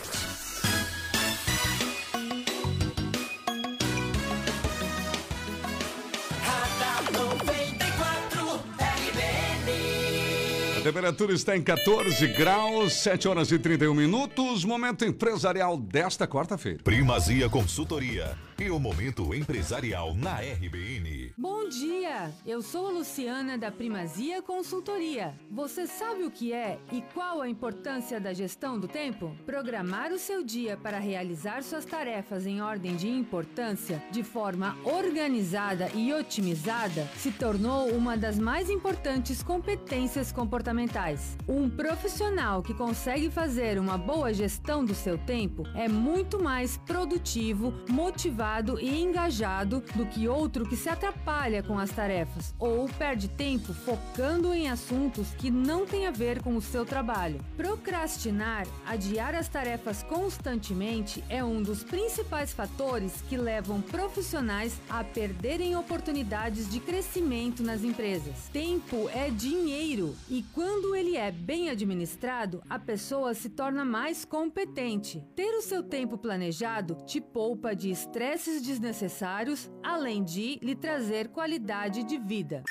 [10.78, 14.64] A temperatura está em 14 graus, 7 horas e 31 minutos.
[14.64, 16.84] Momento empresarial desta quarta-feira.
[16.84, 21.34] Primazia Consultoria e o Momento Empresarial na RBN.
[21.38, 22.32] Bom dia!
[22.46, 25.34] Eu sou a Luciana da Primazia Consultoria.
[25.52, 29.36] Você sabe o que é e qual a importância da gestão do tempo?
[29.46, 35.90] Programar o seu dia para realizar suas tarefas em ordem de importância, de forma organizada
[35.94, 41.36] e otimizada, se tornou uma das mais importantes competências comportamentais.
[41.46, 47.74] Um profissional que consegue fazer uma boa gestão do seu tempo é muito mais produtivo,
[47.90, 48.45] motivado
[48.80, 54.54] e engajado do que outro que se atrapalha com as tarefas ou perde tempo focando
[54.54, 57.44] em assuntos que não têm a ver com o seu trabalho.
[57.58, 65.76] Procrastinar, adiar as tarefas constantemente é um dos principais fatores que levam profissionais a perderem
[65.76, 68.48] oportunidades de crescimento nas empresas.
[68.54, 75.24] Tempo é dinheiro e quando ele é bem administrado, a pessoa se torna mais competente.
[75.36, 77.90] Ter o seu tempo planejado te poupa de
[78.36, 82.64] estresses desnecessários, além de lhe trazer qualidade de vida.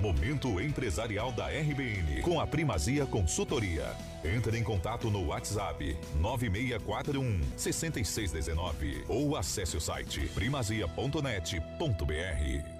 [0.00, 3.96] Momento empresarial da RBN com a Primazia Consultoria.
[4.24, 12.75] Entre em contato no WhatsApp 9641 6619 ou acesse o site primazia.net.br.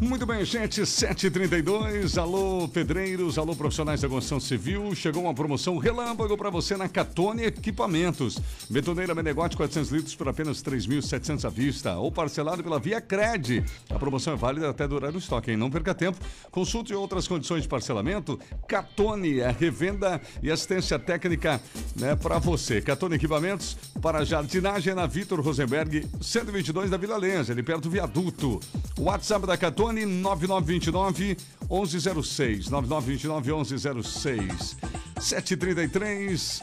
[0.00, 2.20] Muito bem, gente, 7h32.
[2.20, 4.92] Alô, pedreiros, alô, profissionais da construção civil.
[4.94, 8.38] Chegou uma promoção relâmpago para você na Catone Equipamentos.
[8.68, 13.64] Betoneira Menegote 400 litros por apenas 3.700 à vista ou parcelado pela Via Cred.
[13.88, 15.56] A promoção é válida até durar o estoque, hein?
[15.56, 16.18] Não perca tempo.
[16.50, 18.38] Consulte outras condições de parcelamento.
[18.66, 21.60] Catone é revenda e assistência técnica
[21.94, 22.82] né, para você.
[22.82, 28.60] Catone Equipamentos para jardinagem na Vitor Rosenberg, 122 da Vila Lenza, ali perto do viaduto.
[28.98, 31.36] WhatsApp da Catone Telefone 9929
[31.68, 32.70] 1106.
[32.70, 34.76] 9929 1106.
[35.20, 36.62] 733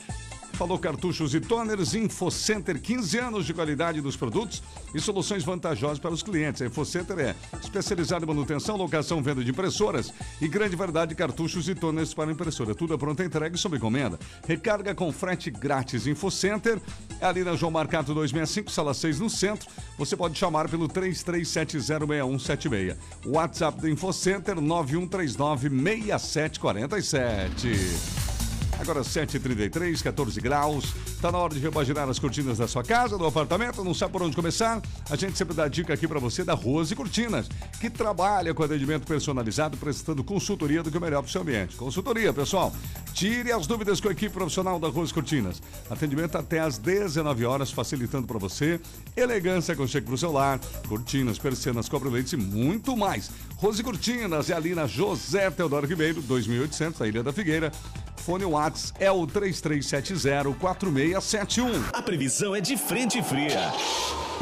[0.61, 4.61] Falou cartuchos e toners, InfoCenter, 15 anos de qualidade dos produtos
[4.93, 6.61] e soluções vantajosas para os clientes.
[6.61, 11.67] A InfoCenter é especializada em manutenção, locação, venda de impressoras e grande variedade de cartuchos
[11.67, 12.75] e toners para impressora.
[12.75, 14.19] Tudo é pronta entrega e sob encomenda.
[14.47, 16.05] Recarga com frete grátis.
[16.05, 16.79] InfoCenter
[17.19, 19.67] é ali na João Marcato 265, sala 6 no centro.
[19.97, 22.95] Você pode chamar pelo 33706176.
[23.25, 28.30] WhatsApp do InfoCenter 9139 6747.
[28.79, 30.93] Agora 7h33, 14 graus.
[31.21, 34.23] Tá na hora de repaginar as cortinas da sua casa, do apartamento, não sabe por
[34.23, 34.81] onde começar?
[35.09, 37.47] A gente sempre dá dica aqui para você da Rose Cortinas,
[37.79, 41.75] que trabalha com atendimento personalizado, prestando consultoria do que é melhor para o seu ambiente.
[41.75, 42.73] Consultoria, pessoal.
[43.13, 45.61] Tire as dúvidas com a equipe profissional da Rose Cortinas.
[45.89, 48.79] Atendimento até às 19 horas, facilitando para você.
[49.15, 53.29] Elegância cheque para o celular, cortinas, persianas, cobre-leites e muito mais.
[53.57, 57.71] Rose Cortinas é ali na José Teodoro Ribeiro, 2800, a Ilha da Figueira.
[58.21, 61.89] Fone Whats é o 3370-4671.
[61.91, 63.73] A previsão é de frente fria.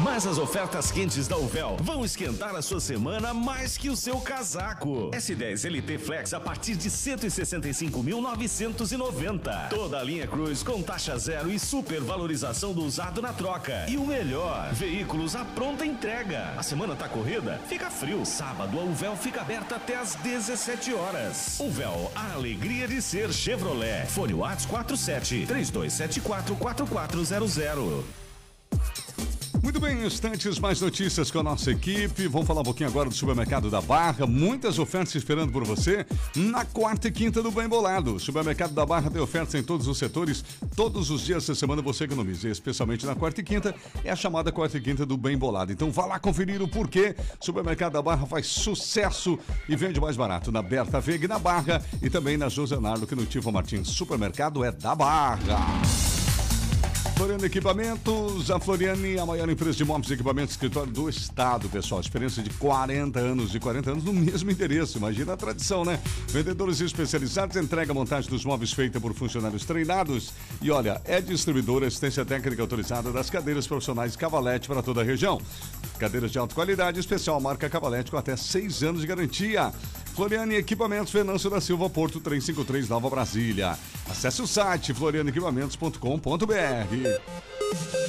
[0.02, 4.18] Mas as ofertas quentes da Uvel vão esquentar a sua semana mais que o seu
[4.18, 5.10] casaco.
[5.10, 9.68] S10 LT Flex a partir de 165.990.
[9.68, 13.84] Toda a linha Cruz com taxa zero e supervalorização do usado na troca.
[13.90, 16.54] E o melhor, veículos à pronta entrega.
[16.56, 17.60] A semana tá corrida?
[17.68, 18.24] Fica frio.
[18.24, 21.60] Sábado a Uvel fica aberta até às 17 horas.
[21.60, 24.06] Uvel, a alegria de ser Chevrolet.
[24.06, 28.19] Fone Whats 47 3274 4400.
[29.62, 32.26] Muito bem, instantes, mais notícias com a nossa equipe.
[32.26, 34.26] Vamos falar um pouquinho agora do supermercado da Barra.
[34.26, 38.18] Muitas ofertas esperando por você na quarta e quinta do Bem Bolado.
[38.18, 40.42] Supermercado da Barra tem ofertas em todos os setores.
[40.74, 43.74] Todos os dias da semana você economiza, especialmente na quarta e quinta.
[44.02, 45.70] É a chamada quarta e quinta do Bem Bolado.
[45.72, 47.14] Então vá lá conferir o porquê.
[47.38, 52.08] Supermercado da Barra faz sucesso e vende mais barato na Berta Veg na Barra e
[52.08, 53.88] também na José Nardo, que no Tivo Martins.
[53.88, 56.29] Supermercado é da Barra.
[57.16, 62.00] Floriano Equipamentos, a Floriane, a maior empresa de móveis e equipamentos escritório do estado, pessoal.
[62.00, 64.98] Experiência de 40 anos, de 40 anos no mesmo endereço.
[64.98, 66.00] Imagina a tradição, né?
[66.28, 70.32] Vendedores especializados, entrega montagem dos móveis feita por funcionários treinados.
[70.60, 75.40] E olha, é distribuidora assistência técnica autorizada das cadeiras profissionais Cavalete para toda a região.
[75.98, 79.72] Cadeiras de alta qualidade, especial marca Cavalete com até 6 anos de garantia.
[80.20, 83.78] Floriane Equipamentos, Venâncio da Silva, Porto 353, Nova Brasília.
[84.06, 87.60] Acesse o site florianequipamentos.com.br.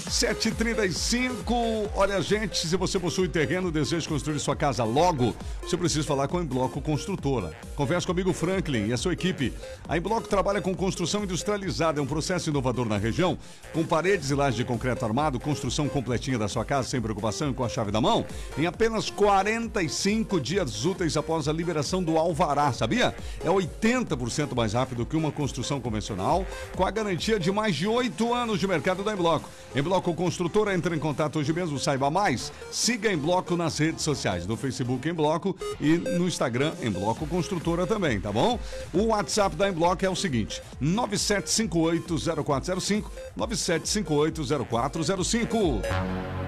[0.09, 1.89] 735.
[1.95, 6.27] Olha, gente, se você possui terreno e deseja construir sua casa logo, você precisa falar
[6.27, 7.55] com a Embloco Construtora.
[7.75, 9.53] Converse comigo, Franklin, e a sua equipe.
[9.87, 13.37] A Embloco trabalha com construção industrializada, é um processo inovador na região,
[13.73, 17.53] com paredes e lajes de concreto armado, construção completinha da sua casa sem preocupação e
[17.53, 18.25] com a chave da mão,
[18.57, 23.15] em apenas 45 dias úteis após a liberação do alvará, sabia?
[23.43, 28.33] É 80% mais rápido que uma construção convencional, com a garantia de mais de 8
[28.33, 29.49] anos de mercado da Embloco.
[29.75, 32.51] Em Bloco Construtora, entre em contato hoje mesmo, saiba mais.
[32.71, 37.25] Siga em Bloco nas redes sociais, no Facebook em Bloco e no Instagram em Bloco
[37.27, 38.59] Construtora também, tá bom?
[38.93, 43.05] O WhatsApp da Embloco é o seguinte: 97580405,
[43.37, 45.81] 97580405.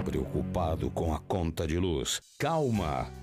[0.03, 2.21] Preocupado com a conta de luz?
[2.37, 3.22] Calma!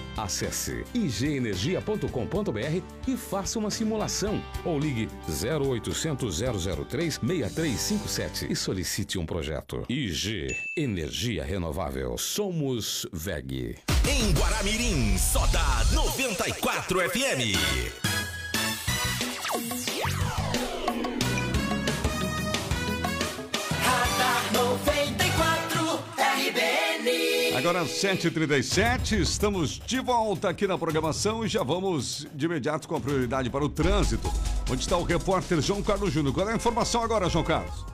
[0.17, 6.41] Acesse igenergia.com.br e faça uma simulação ou ligue 0800
[6.87, 9.85] 003 6357 e solicite um projeto.
[9.89, 12.17] IG Energia Renovável.
[12.17, 13.77] Somos VEG.
[14.07, 18.10] Em Guaramirim, só dá 94 FM.
[27.61, 32.99] Agora 7h37, estamos de volta aqui na programação e já vamos de imediato com a
[32.99, 34.33] prioridade para o trânsito.
[34.67, 36.33] Onde está o repórter João Carlos Júnior?
[36.33, 37.85] Qual é a informação agora, João Carlos?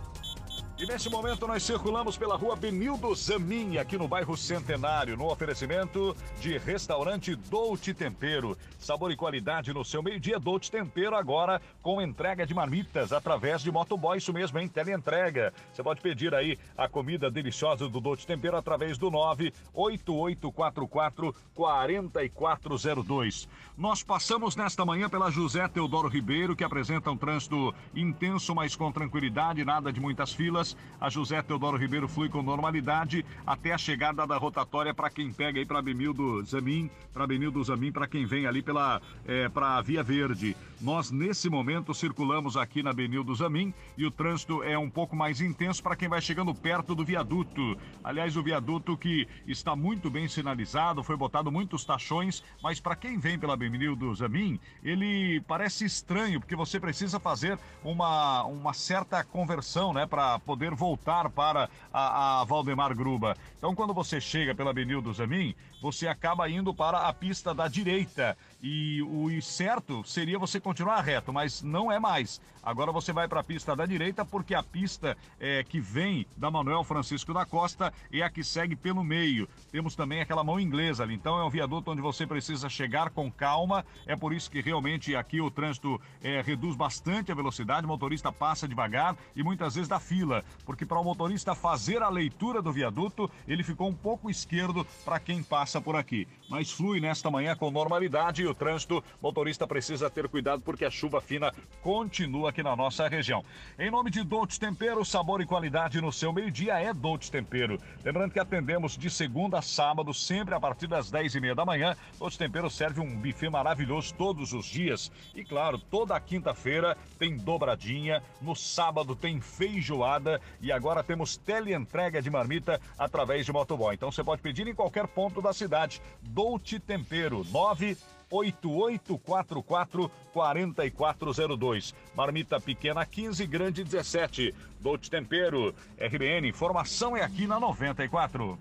[0.80, 6.16] E nesse momento nós circulamos pela rua Benildo Zamin, aqui no bairro Centenário, no oferecimento
[6.40, 8.56] de restaurante Dolce Tempero.
[8.78, 13.72] Sabor e qualidade no seu meio-dia, Dolce Tempero agora com entrega de marmitas através de
[13.72, 14.68] motoboy, isso mesmo, hein?
[14.68, 15.52] Teleentrega.
[15.74, 23.50] Você pode pedir aí a comida deliciosa do Dolce Tempero através do 98844 4402.
[23.76, 28.92] Nós passamos nesta manhã pela José Teodoro Ribeiro, que apresenta um trânsito intenso, mas com
[28.92, 30.67] tranquilidade, nada de muitas filas.
[31.00, 35.60] A José Teodoro Ribeiro flui com normalidade até a chegada da rotatória para quem pega
[35.60, 40.02] aí para Benildo Zamin, para Benildo Zamin, para quem vem ali pela é, para Via
[40.02, 40.58] Verde.
[40.82, 45.40] Nós nesse momento circulamos aqui na Benildo Zamin e o trânsito é um pouco mais
[45.40, 47.78] intenso para quem vai chegando perto do viaduto.
[48.04, 53.20] Aliás, o viaduto que está muito bem sinalizado, foi botado muitos tachões, mas para quem
[53.20, 59.94] vem pela Benildo Zamin, ele parece estranho porque você precisa fazer uma, uma certa conversão,
[59.94, 63.36] né, para poder voltar para a, a Valdemar Gruba.
[63.58, 68.38] Então, quando você chega pela Benildo Zamin, você acaba indo para a pista da direita.
[68.70, 72.42] E o certo seria você continuar reto, mas não é mais.
[72.62, 76.52] Agora você vai para a pista da direita, porque a pista é, que vem da
[76.52, 79.48] Manuel Francisco da Costa é a que segue pelo meio.
[79.72, 81.14] Temos também aquela mão inglesa ali.
[81.14, 83.86] Então é um viaduto onde você precisa chegar com calma.
[84.06, 87.86] É por isso que realmente aqui o trânsito é, reduz bastante a velocidade.
[87.86, 92.10] O motorista passa devagar e muitas vezes dá fila, porque para o motorista fazer a
[92.10, 96.28] leitura do viaduto, ele ficou um pouco esquerdo para quem passa por aqui.
[96.50, 100.90] Mas flui nesta manhã com normalidade e o trânsito, motorista precisa ter cuidado porque a
[100.90, 103.46] chuva fina continua aqui na nossa região.
[103.78, 107.80] Em nome de Dolce Tempero, sabor e qualidade no seu meio-dia é Dolce Tempero.
[108.04, 111.66] Lembrando que atendemos de segunda a sábado, sempre a partir das 10 e meia da
[111.66, 111.96] manhã.
[112.18, 115.12] Dolce Tempero serve um buffet maravilhoso todos os dias.
[115.36, 122.30] E claro, toda quinta-feira tem dobradinha, no sábado tem feijoada e agora temos teleentrega de
[122.30, 123.94] marmita através de motoboy.
[123.94, 126.02] Então você pode pedir em qualquer ponto da cidade.
[126.22, 127.98] Dolce Tempero, 9
[128.30, 131.96] 8844 4402.
[132.16, 134.54] Marmita pequena 15, grande 17.
[134.80, 135.74] Dolce Tempero.
[136.00, 138.58] RBN, informação é aqui na 94.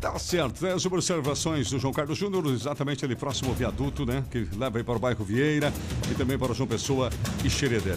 [0.00, 0.74] Tá certo, né?
[0.74, 4.22] As observações do João Carlos Júnior, exatamente ali próximo ao viaduto, né?
[4.30, 5.72] Que leva aí para o bairro Vieira
[6.10, 7.08] e também para o João Pessoa
[7.42, 7.96] e Xereder.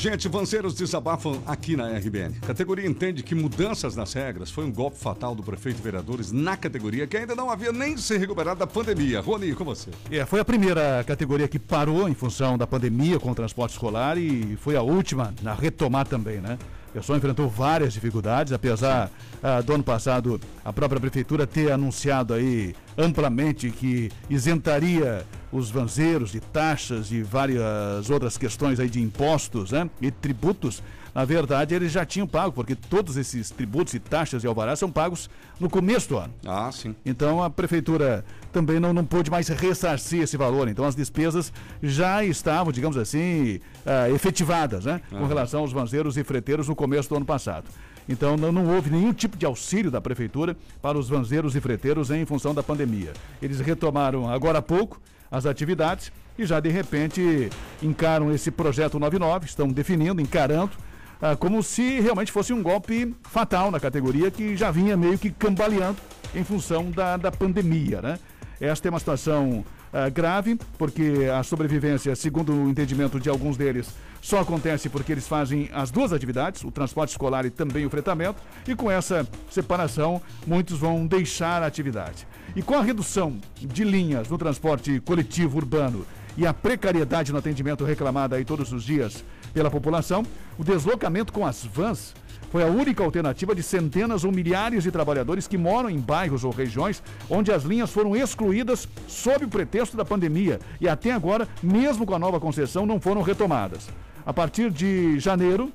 [0.00, 2.38] Gente, vanzeiros desabafam aqui na RBN.
[2.40, 6.32] A categoria entende que mudanças nas regras foi um golpe fatal do prefeito e vereadores
[6.32, 9.20] na categoria que ainda não havia nem se recuperado da pandemia.
[9.20, 9.90] Rony, com você.
[10.10, 14.16] É, foi a primeira categoria que parou em função da pandemia com o transporte escolar
[14.16, 16.58] e foi a última a retomar também, né?
[16.88, 19.10] O pessoal enfrentou várias dificuldades, apesar
[19.42, 26.32] ah, do ano passado a própria prefeitura ter anunciado aí amplamente que isentaria os vanzeiros
[26.32, 30.82] de taxas e várias outras questões aí de impostos né, e tributos.
[31.12, 34.90] Na verdade, eles já tinham pago, porque todos esses tributos e taxas e alvarás são
[34.90, 35.28] pagos
[35.58, 36.32] no começo do ano.
[36.46, 36.94] Ah, sim.
[37.04, 40.68] Então a prefeitura também não, não pôde mais ressarcir esse valor.
[40.68, 45.00] Então as despesas já estavam, digamos assim, ah, efetivadas, né?
[45.10, 45.26] Com Aham.
[45.26, 47.64] relação aos vanzeiros e freteiros no começo do ano passado.
[48.08, 52.10] Então não, não houve nenhum tipo de auxílio da prefeitura para os vanzeiros e freteiros
[52.12, 53.12] em função da pandemia.
[53.42, 57.50] Eles retomaram agora há pouco as atividades e já de repente
[57.82, 60.72] encaram esse projeto 99, estão definindo, encarando,
[61.20, 65.30] ah, como se realmente fosse um golpe fatal na categoria que já vinha meio que
[65.30, 65.98] cambaleando
[66.34, 68.18] em função da, da pandemia, né?
[68.60, 73.92] Esta é uma situação ah, grave, porque a sobrevivência, segundo o entendimento de alguns deles,
[74.22, 78.40] só acontece porque eles fazem as duas atividades, o transporte escolar e também o fretamento,
[78.66, 82.26] e com essa separação, muitos vão deixar a atividade.
[82.54, 86.04] E com a redução de linhas no transporte coletivo urbano
[86.36, 89.24] e a precariedade no atendimento reclamada aí todos os dias
[89.54, 90.24] pela população,
[90.58, 92.14] o deslocamento com as vans
[92.50, 96.50] foi a única alternativa de centenas ou milhares de trabalhadores que moram em bairros ou
[96.50, 102.04] regiões onde as linhas foram excluídas sob o pretexto da pandemia e até agora, mesmo
[102.04, 103.88] com a nova concessão, não foram retomadas.
[104.26, 105.72] A partir de janeiro,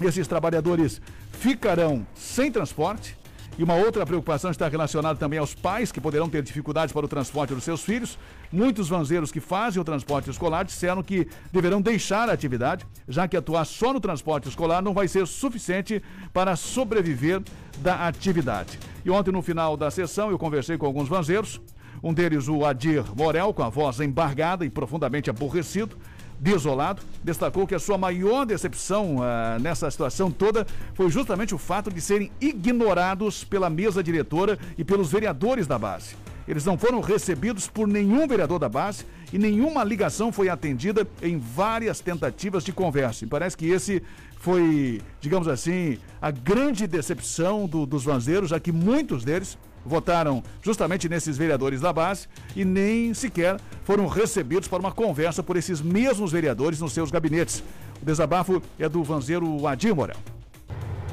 [0.00, 1.00] esses trabalhadores
[1.32, 3.16] ficarão sem transporte.
[3.56, 7.08] E uma outra preocupação está relacionada também aos pais que poderão ter dificuldades para o
[7.08, 8.18] transporte dos seus filhos.
[8.50, 13.36] Muitos vanzeiros que fazem o transporte escolar disseram que deverão deixar a atividade, já que
[13.36, 16.02] atuar só no transporte escolar não vai ser suficiente
[16.32, 17.42] para sobreviver
[17.78, 18.76] da atividade.
[19.04, 21.60] E ontem, no final da sessão, eu conversei com alguns vanzeiros.
[22.02, 25.96] Um deles, o Adir Morel, com a voz embargada e profundamente aborrecido
[26.38, 31.90] desolado, destacou que a sua maior decepção ah, nessa situação toda foi justamente o fato
[31.90, 36.16] de serem ignorados pela mesa diretora e pelos vereadores da base.
[36.46, 41.38] Eles não foram recebidos por nenhum vereador da base e nenhuma ligação foi atendida em
[41.38, 43.24] várias tentativas de conversa.
[43.24, 44.02] E parece que esse
[44.36, 51.08] foi, digamos assim, a grande decepção do- dos vanzeiros, já que muitos deles votaram justamente
[51.08, 52.26] nesses vereadores da base
[52.56, 57.62] e nem sequer foram recebidos para uma conversa por esses mesmos vereadores nos seus gabinetes.
[58.00, 60.16] O desabafo é do vanzeiro Adir Morel.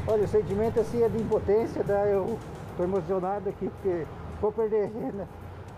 [0.07, 2.05] Olha, o sentimento assim é de impotência, tá?
[2.07, 2.37] eu
[2.71, 4.05] estou emocionado aqui porque
[4.41, 5.27] vou perder renda.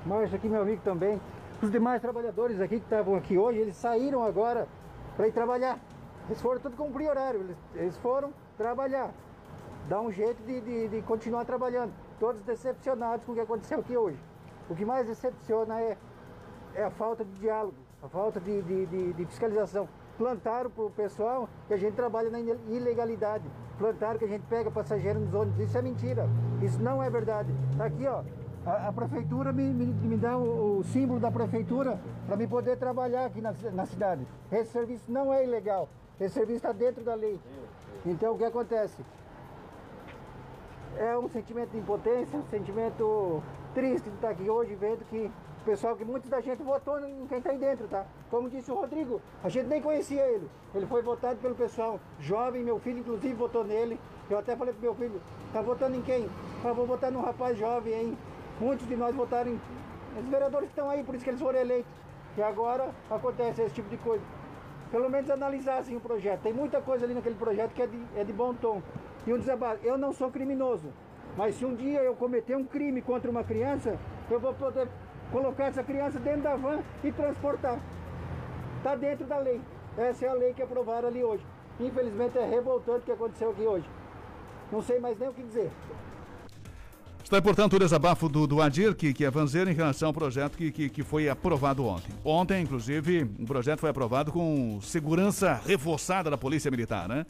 [0.05, 1.19] Márcio aqui, meu amigo também.
[1.61, 4.67] Os demais trabalhadores aqui que estavam aqui hoje, eles saíram agora
[5.15, 5.79] para ir trabalhar.
[6.29, 9.11] Eles foram tudo cumprir horário, eles, eles foram trabalhar.
[9.89, 11.91] Dá um jeito de, de- de continuar trabalhando.
[12.19, 14.17] Todos decepcionados com o que aconteceu aqui hoje.
[14.69, 15.97] O que mais decepciona é,
[16.75, 19.87] é a falta de diálogo, a falta de, de- de- de fiscalização.
[20.17, 23.43] Plantaram para o pessoal que a gente trabalha na ile- ilegalidade.
[23.77, 25.59] Plantaram que a gente pega passageiro nos ônibus.
[25.59, 26.27] Isso é mentira.
[26.61, 27.53] Isso não é verdade.
[27.77, 28.23] Tá aqui, ó.
[28.65, 32.77] A, a prefeitura me, me, me dá o, o símbolo da prefeitura para me poder
[32.77, 34.25] trabalhar aqui na, na cidade.
[34.51, 35.89] Esse serviço não é ilegal.
[36.21, 37.37] Esse serviço está dentro da lei.
[38.05, 39.03] Então o que acontece?
[40.97, 43.41] É um sentimento de impotência, um sentimento
[43.73, 45.31] triste de estar aqui hoje vendo que
[45.61, 48.05] o pessoal, que muita da gente votou em quem está aí dentro, tá?
[48.29, 50.49] Como disse o Rodrigo, a gente nem conhecia ele.
[50.75, 53.99] Ele foi votado pelo pessoal jovem, meu filho inclusive votou nele.
[54.29, 55.21] Eu até falei pro meu filho,
[55.51, 56.29] tá votando em quem?
[56.63, 58.17] Ah, vou votar num rapaz jovem, hein?
[58.59, 59.59] Muitos de nós votaram em.
[60.19, 61.91] Os vereadores estão aí, por isso que eles foram eleitos.
[62.37, 64.23] E agora acontece esse tipo de coisa.
[64.91, 66.41] Pelo menos analisassem o projeto.
[66.41, 68.81] Tem muita coisa ali naquele projeto que é de, é de bom tom.
[69.25, 69.85] E um desabafo.
[69.85, 70.87] Eu não sou criminoso.
[71.37, 73.97] Mas se um dia eu cometer um crime contra uma criança,
[74.29, 74.87] eu vou poder
[75.31, 77.79] colocar essa criança dentro da van e transportar.
[78.77, 79.59] Está dentro da lei.
[79.97, 81.43] Essa é a lei que aprovaram ali hoje.
[81.79, 83.85] Infelizmente é revoltante o que aconteceu aqui hoje.
[84.71, 85.71] Não sei mais nem o que dizer.
[87.23, 90.57] Está portanto, o desabafo do, do Adir, que, que é vanzeiro, em relação ao projeto
[90.57, 92.11] que, que, que foi aprovado ontem.
[92.23, 97.25] Ontem, inclusive, o projeto foi aprovado com segurança reforçada da Polícia Militar, né?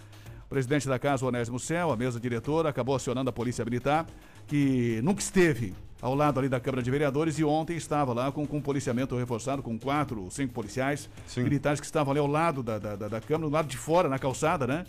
[0.54, 4.06] Presidente da casa, Onésimo Céu, a mesa diretora, acabou acionando a Polícia Militar,
[4.46, 8.46] que nunca esteve ao lado ali da Câmara de Vereadores e ontem estava lá com,
[8.46, 11.10] com um policiamento reforçado, com quatro, cinco policiais
[11.44, 14.08] militares que estavam ali ao lado da, da, da- da Câmara, do lado de fora,
[14.08, 14.86] na calçada, né?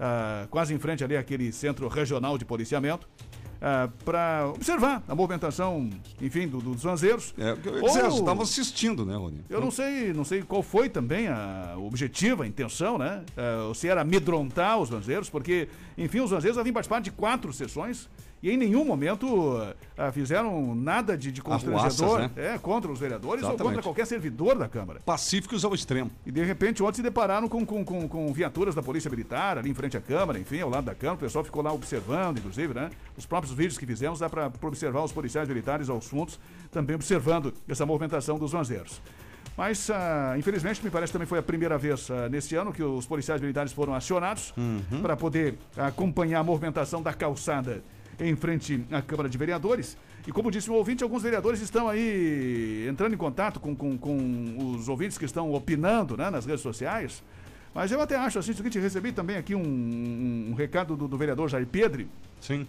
[0.00, 3.08] Ah, quase em frente ali àquele centro regional de policiamento.
[4.04, 5.90] para observar a movimentação,
[6.22, 7.34] enfim, do- dos vanzeiros.
[7.36, 9.40] É, porque eu estava assistindo, né, Rony?
[9.50, 13.24] eu não sei, não sei qual foi também a, o objetivo, a intenção, né?
[13.66, 18.08] Ou se era amedrontar os vanzeiros, porque, enfim, os vanzeiros haviam participado de quatro sessões
[18.42, 22.54] e em nenhum momento ah, fizeram nada de, de constrangedor Arruaças, né?
[22.54, 23.76] é, contra os vereadores ou Exatamente.
[23.76, 25.00] contra qualquer servidor da Câmara.
[25.04, 26.10] Pacíficos ao extremo.
[26.24, 29.70] E de repente ontem se depararam com, com, com, com viaturas da Polícia Militar ali
[29.70, 31.16] em frente à Câmara, enfim, ao lado da Câmara.
[31.16, 32.90] O pessoal ficou lá observando, inclusive, né?
[33.16, 36.38] Os próprios vídeos que fizemos dá para observar os policiais militares aos fundos
[36.70, 39.00] também observando essa movimentação dos vanzeiros.
[39.56, 42.82] Mas, ah, infelizmente, me parece que também foi a primeira vez ah, neste ano que
[42.82, 44.54] os policiais militares foram acionados
[45.02, 47.82] para poder acompanhar a movimentação da calçada
[48.20, 49.96] em frente à Câmara de Vereadores.
[50.26, 54.74] E como disse o ouvinte, alguns vereadores estão aí entrando em contato com, com, com
[54.76, 57.22] os ouvintes que estão opinando né, nas redes sociais.
[57.74, 61.16] Mas eu até acho assim, o seguinte, recebi também aqui um, um recado do, do
[61.16, 62.08] vereador Jair Pedre.
[62.40, 62.66] Sim.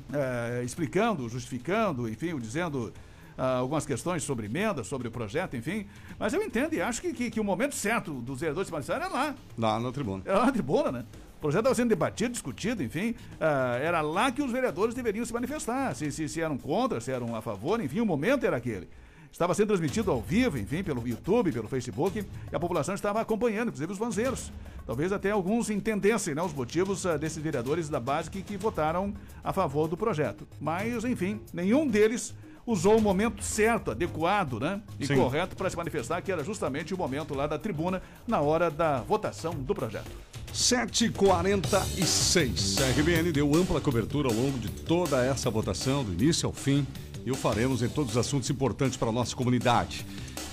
[0.63, 2.93] explicando, justificando, enfim, dizendo
[3.37, 5.87] ah, algumas questões sobre emenda, sobre o projeto, enfim.
[6.19, 9.07] Mas eu entendo e acho que, que, que o momento certo dos vereadores se manifestarem
[9.07, 9.35] é lá.
[9.57, 10.23] Lá na tribuna.
[10.25, 11.05] Era lá na tribuna, né?
[11.39, 13.15] O projeto estava sendo debatido, discutido, enfim.
[13.39, 15.95] ah, era lá que os vereadores deveriam se manifestar.
[15.95, 18.89] Se, se, se eram contra, se eram a favor, enfim, o momento era aquele.
[19.31, 23.69] Estava sendo transmitido ao vivo, enfim, pelo YouTube, pelo Facebook, e a população estava acompanhando,
[23.69, 24.51] inclusive os vanzeiros.
[24.85, 29.13] Talvez até alguns entendessem né, os motivos uh, desses vereadores da base que, que votaram
[29.41, 30.45] a favor do projeto.
[30.59, 32.35] Mas, enfim, nenhum deles
[32.65, 34.81] usou o momento certo, adequado, né?
[34.99, 35.15] E Sim.
[35.15, 38.99] correto para se manifestar, que era justamente o momento lá da tribuna, na hora da
[39.01, 40.11] votação do projeto.
[40.53, 42.81] 7h46.
[42.81, 46.85] A RBN deu ampla cobertura ao longo de toda essa votação, do início ao fim,
[47.25, 50.05] e o faremos em todos os assuntos importantes para a nossa comunidade.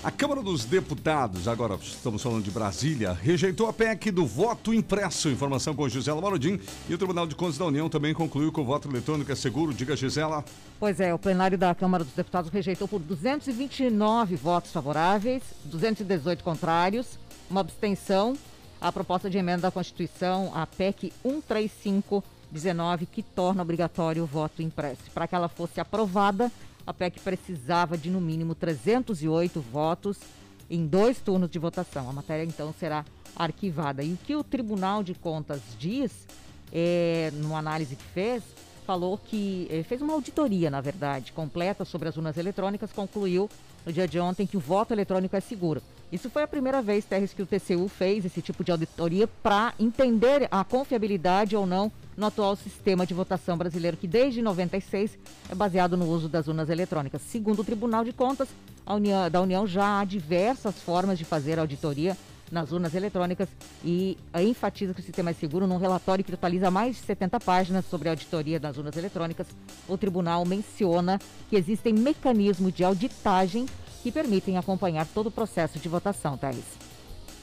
[0.04, 5.28] A Câmara dos Deputados, agora estamos falando de Brasília, rejeitou a PEC do voto impresso.
[5.28, 6.60] Informação com Gisela Marodim.
[6.88, 9.74] E o Tribunal de Contas da União também concluiu que o voto eletrônico é seguro.
[9.74, 10.44] Diga, Gisela.
[10.78, 17.18] Pois é, o plenário da Câmara dos Deputados rejeitou por 229 votos favoráveis, 218 contrários,
[17.50, 18.36] uma abstenção
[18.80, 25.10] a proposta de emenda da Constituição, a PEC 13519, que torna obrigatório o voto impresso.
[25.12, 26.50] Para que ela fosse aprovada,
[26.86, 30.18] a PEC precisava de no mínimo 308 votos
[30.68, 32.08] em dois turnos de votação.
[32.08, 33.04] A matéria então será
[33.34, 34.02] arquivada.
[34.02, 36.26] E o que o Tribunal de Contas diz,
[36.72, 38.42] é, numa análise que fez,
[38.86, 43.50] falou que eh, fez uma auditoria, na verdade, completa sobre as urnas eletrônicas, concluiu
[43.84, 45.82] no dia de ontem que o voto eletrônico é seguro.
[46.10, 49.74] Isso foi a primeira vez, Terres, que o TCU fez esse tipo de auditoria para
[49.78, 55.18] entender a confiabilidade ou não no atual sistema de votação brasileiro, que desde 96
[55.50, 57.22] é baseado no uso das urnas eletrônicas.
[57.22, 58.48] Segundo o Tribunal de Contas
[58.86, 62.16] União, da União, já há diversas formas de fazer auditoria
[62.52, 63.48] nas urnas eletrônicas
[63.84, 67.84] e enfatiza que o sistema é seguro num relatório que totaliza mais de 70 páginas
[67.84, 69.48] sobre a auditoria das urnas eletrônicas.
[69.88, 73.66] O tribunal menciona que existem mecanismos de auditagem
[74.02, 76.86] que permitem acompanhar todo o processo de votação, Thaís.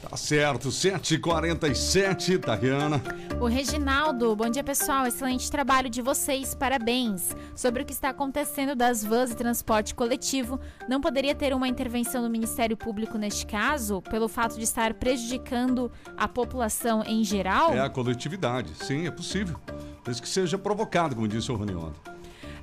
[0.09, 3.01] Tá certo, 7h47, Tariana.
[3.39, 7.33] O Reginaldo, bom dia pessoal, excelente trabalho de vocês, parabéns.
[7.55, 12.21] Sobre o que está acontecendo das vans e transporte coletivo, não poderia ter uma intervenção
[12.21, 17.73] do Ministério Público neste caso, pelo fato de estar prejudicando a população em geral?
[17.73, 19.55] É a coletividade, sim, é possível.
[20.03, 22.13] Desde que seja provocado, como disse o Rony ontem.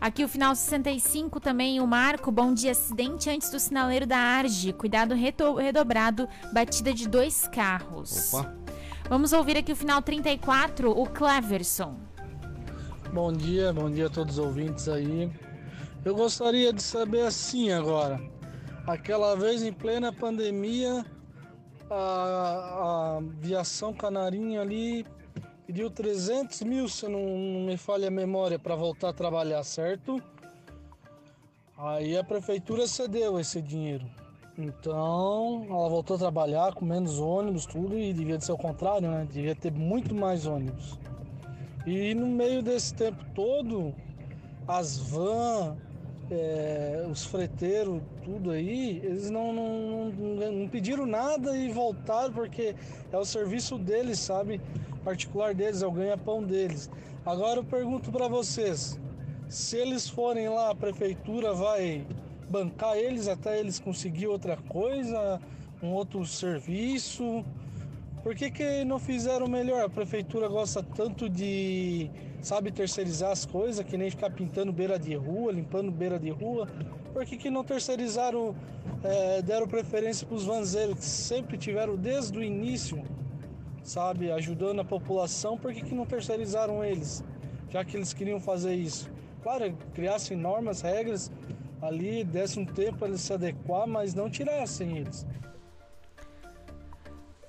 [0.01, 4.73] Aqui o final 65 também, o Marco, bom dia, acidente antes do sinaleiro da Arge,
[4.73, 8.33] cuidado redobrado, batida de dois carros.
[8.33, 8.57] Opa.
[9.11, 11.97] Vamos ouvir aqui o final 34, o Cleverson.
[13.13, 15.31] Bom dia, bom dia a todos os ouvintes aí.
[16.03, 18.19] Eu gostaria de saber assim agora.
[18.87, 21.05] Aquela vez em plena pandemia,
[21.91, 25.05] a, a aviação canarinha ali
[25.71, 30.21] pediu 300 mil, se não, não me falha a memória, para voltar a trabalhar, certo?
[31.79, 34.05] Aí a prefeitura cedeu esse dinheiro.
[34.59, 39.29] Então, ela voltou a trabalhar com menos ônibus, tudo, e devia ser o contrário, né?
[39.31, 40.99] Devia ter muito mais ônibus.
[41.87, 43.95] E no meio desse tempo todo,
[44.67, 45.77] as vans,
[46.33, 52.75] é, os freteiros, tudo aí, eles não, não, não, não pediram nada e voltaram porque
[53.13, 54.61] é o serviço deles, sabe?
[55.05, 56.91] Particular deles, é o ganha-pão deles.
[57.25, 58.99] Agora eu pergunto para vocês,
[59.49, 62.07] se eles forem lá, a prefeitura vai
[62.49, 65.41] bancar eles até eles conseguir outra coisa,
[65.83, 67.45] um outro serviço?
[68.23, 69.83] Por que, que não fizeram melhor?
[69.83, 72.11] A prefeitura gosta tanto de,
[72.43, 76.69] sabe, terceirizar as coisas, que nem ficar pintando beira de rua, limpando beira de rua.
[77.15, 78.55] Por que, que não terceirizaram,
[79.03, 83.03] eh, deram preferência para os vanzeiros, que sempre tiveram desde o início,
[83.83, 85.57] sabe, ajudando a população?
[85.57, 87.25] Por que, que não terceirizaram eles,
[87.69, 89.11] já que eles queriam fazer isso?
[89.43, 91.31] Claro, criassem normas, regras,
[91.81, 95.27] ali, desse um tempo eles se adequar, mas não tirassem eles.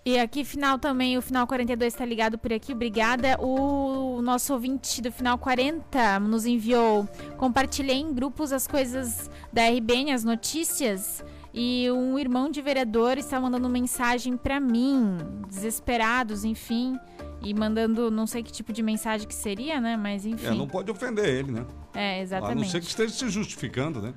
[0.04, 3.40] E aqui, final também, o final 42 tá ligado por aqui, obrigada.
[3.40, 7.08] O nosso ouvinte do final 40 nos enviou.
[7.38, 11.24] Compartilhei em grupos as coisas da RBN, as notícias.
[11.54, 15.18] E um irmão de vereador está mandando mensagem pra mim,
[15.50, 16.98] desesperados, enfim.
[17.44, 19.98] E mandando, não sei que tipo de mensagem que seria, né?
[19.98, 20.46] Mas enfim.
[20.48, 21.66] É, não pode ofender ele, né?
[21.94, 22.70] É, A não exatamente.
[22.72, 24.14] ser que esteja se justificando, né?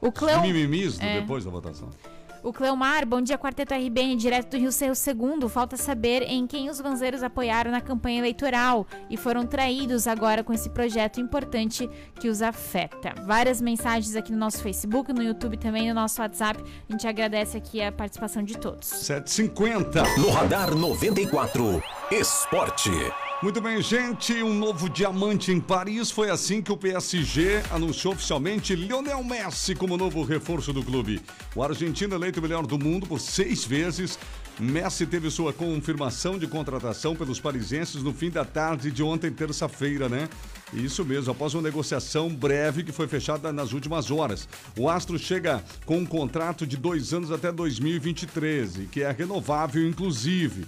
[0.00, 0.36] O Cleo...
[0.36, 1.20] Os mimimis É.
[1.20, 1.88] depois da votação.
[2.46, 5.48] O Cleomar, bom dia, Quarteto RBN, direto do Rio Cerro Segundo.
[5.48, 10.52] Falta saber em quem os vanzeiros apoiaram na campanha eleitoral e foram traídos agora com
[10.52, 11.90] esse projeto importante
[12.20, 13.20] que os afeta.
[13.24, 16.62] Várias mensagens aqui no nosso Facebook, no YouTube também, no nosso WhatsApp.
[16.88, 18.86] A gente agradece aqui a participação de todos.
[18.86, 20.04] 750.
[20.16, 21.82] No Radar 94,
[22.12, 22.92] Esporte.
[23.42, 24.32] Muito bem, gente.
[24.42, 26.10] Um novo diamante em Paris.
[26.10, 31.20] Foi assim que o PSG anunciou oficialmente Lionel Messi como novo reforço do clube.
[31.54, 34.18] O argentino eleito melhor do mundo por seis vezes.
[34.58, 40.08] Messi teve sua confirmação de contratação pelos parisienses no fim da tarde de ontem, terça-feira,
[40.08, 40.30] né?
[40.72, 44.48] Isso mesmo, após uma negociação breve que foi fechada nas últimas horas.
[44.78, 49.86] O Astro chega com um contrato de dois anos até 2023, e que é renovável,
[49.86, 50.66] inclusive.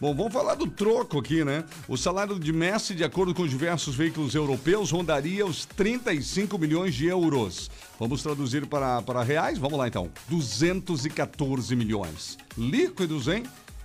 [0.00, 1.62] Bom, vamos falar do troco aqui, né?
[1.86, 7.06] O salário de Messi, de acordo com diversos veículos europeus, rondaria os 35 milhões de
[7.06, 7.70] euros.
[7.98, 9.58] Vamos traduzir para, para reais?
[9.58, 10.10] Vamos lá então.
[10.30, 12.38] 214 milhões.
[12.56, 13.42] Líquidos, hein?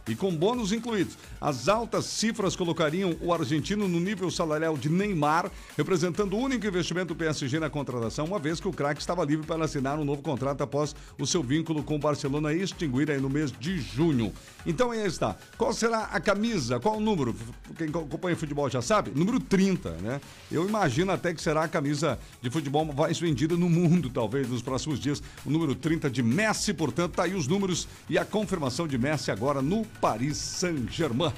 [0.08, 1.18] E com bônus incluídos.
[1.40, 7.08] As altas cifras colocariam o argentino no nível salarial de Neymar, representando o único investimento
[7.08, 10.22] do PSG na contratação, uma vez que o craque estava livre para assinar um novo
[10.22, 14.34] contrato após o seu vínculo com o Barcelona extinguir aí no mês de junho.
[14.66, 15.36] Então aí está.
[15.58, 16.80] Qual será a camisa?
[16.80, 17.36] Qual o número?
[17.78, 19.12] Quem acompanha futebol já sabe?
[19.14, 20.22] Número 30, né?
[20.52, 24.62] Eu imagino até que será a camisa de futebol mais vendida no mundo, talvez, nos
[24.62, 25.22] próximos dias.
[25.46, 29.32] O número 30 de Messi, portanto, tá aí os números e a confirmação de Messi
[29.32, 31.34] agora no Paris Saint-Germain.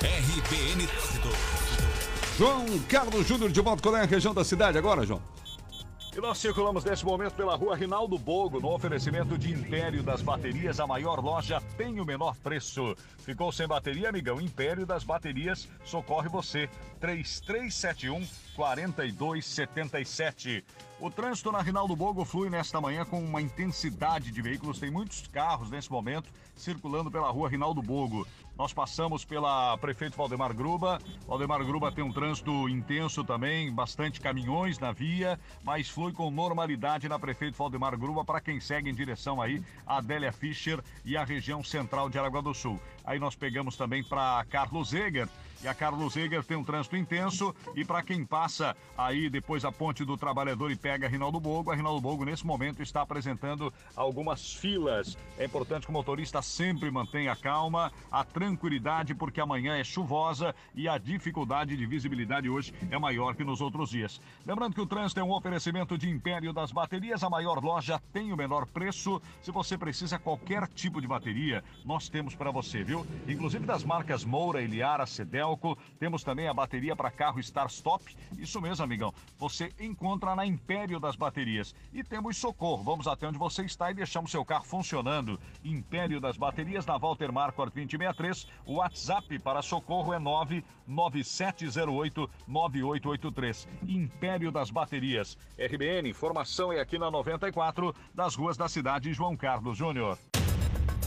[0.00, 1.28] RBN Trânsito.
[2.38, 3.82] João Carlos Júnior de volta.
[3.82, 5.22] Qual é a região da cidade agora, João?
[6.14, 10.78] E nós circulamos nesse momento pela rua Rinaldo Bogo, no oferecimento de Império das Baterias,
[10.78, 12.94] a maior loja tem o menor preço.
[13.24, 14.38] Ficou sem bateria, amigão?
[14.38, 16.68] Império das Baterias socorre você.
[17.00, 20.64] 3371 4277.
[21.00, 24.78] O trânsito na Rinaldo Bogo flui nesta manhã com uma intensidade de veículos.
[24.78, 28.24] Tem muitos carros nesse momento circulando pela rua Rinaldo Bogo.
[28.56, 31.00] Nós passamos pela prefeito Valdemar Gruba.
[31.26, 37.08] Valdemar Gruba tem um trânsito intenso também, bastante caminhões na via, mas flui com normalidade
[37.08, 41.24] na prefeito Valdemar Gruba para quem segue em direção aí a Adélia Fischer e a
[41.24, 42.78] região central de Aragua do Sul.
[43.04, 45.28] Aí nós pegamos também para Carlos Eger
[45.62, 47.54] e a Carlos Eger tem um trânsito intenso.
[47.74, 51.70] E para quem passa aí depois a ponte do trabalhador e pega a Rinaldo Bogo,
[51.70, 55.16] a Rinaldo Bogo nesse momento está apresentando algumas filas.
[55.38, 60.54] É importante que o motorista sempre mantenha a calma, a tranquilidade, porque amanhã é chuvosa
[60.74, 64.20] e a dificuldade de visibilidade hoje é maior que nos outros dias.
[64.44, 68.32] Lembrando que o trânsito é um oferecimento de Império das Baterias, a maior loja tem
[68.32, 69.22] o menor preço.
[69.42, 73.06] Se você precisa qualquer tipo de bateria, nós temos para você, viu?
[73.28, 75.51] Inclusive das marcas Moura, Eliara, Cedel
[75.98, 78.14] temos também a bateria para carro Start Stop.
[78.38, 79.14] Isso mesmo, amigão.
[79.38, 81.74] Você encontra na Império das Baterias.
[81.92, 82.82] E temos socorro.
[82.82, 85.40] Vamos até onde você está e deixamos seu carro funcionando.
[85.64, 88.46] Império das Baterias na Walter Marquardt 2063.
[88.66, 93.68] O WhatsApp para socorro é 99708 9883.
[93.86, 95.38] Império das Baterias.
[95.58, 100.18] RBN, informação é aqui na 94, das ruas da cidade João Carlos Júnior.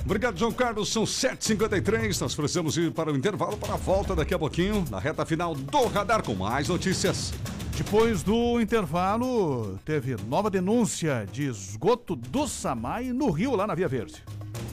[0.05, 0.89] Obrigado, João Carlos.
[0.89, 2.21] São 7h53.
[2.21, 5.55] Nós precisamos ir para o intervalo para a volta daqui a pouquinho, na reta final
[5.55, 7.33] do radar com mais notícias.
[7.75, 13.87] Depois do intervalo, teve nova denúncia de esgoto do Samai no Rio, lá na Via
[13.87, 14.23] Verde.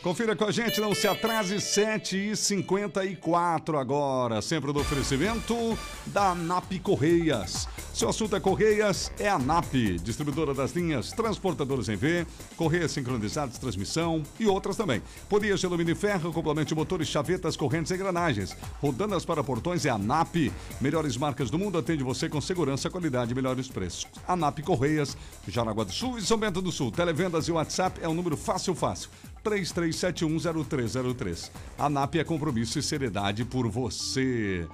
[0.02, 4.40] Confira com a gente, não se atrase, 7h54 agora.
[4.40, 5.76] Sempre do oferecimento
[6.06, 7.68] da NAP Correias.
[7.92, 12.26] Seu assunto é Correias, é a NAP, distribuidora das linhas transportadoras em V,
[12.56, 15.02] Correias sincronizadas, transmissão e outras também.
[15.28, 18.56] Polias de alumínio e ferro, complemento de motores, chavetas, correntes e engrenagens.
[18.80, 20.50] Rodanas para portões é a NAP.
[20.80, 24.06] Melhores marcas do mundo atende você com segurança, qualidade e melhores preços.
[24.26, 25.14] A NAP Correias,
[25.46, 26.90] Jaraguá do Sul e São Bento do Sul.
[26.90, 29.10] Televendas e WhatsApp é o número fácil fácil.
[29.44, 31.50] 33710303.
[31.78, 34.66] A NAP é compromisso e seriedade por você.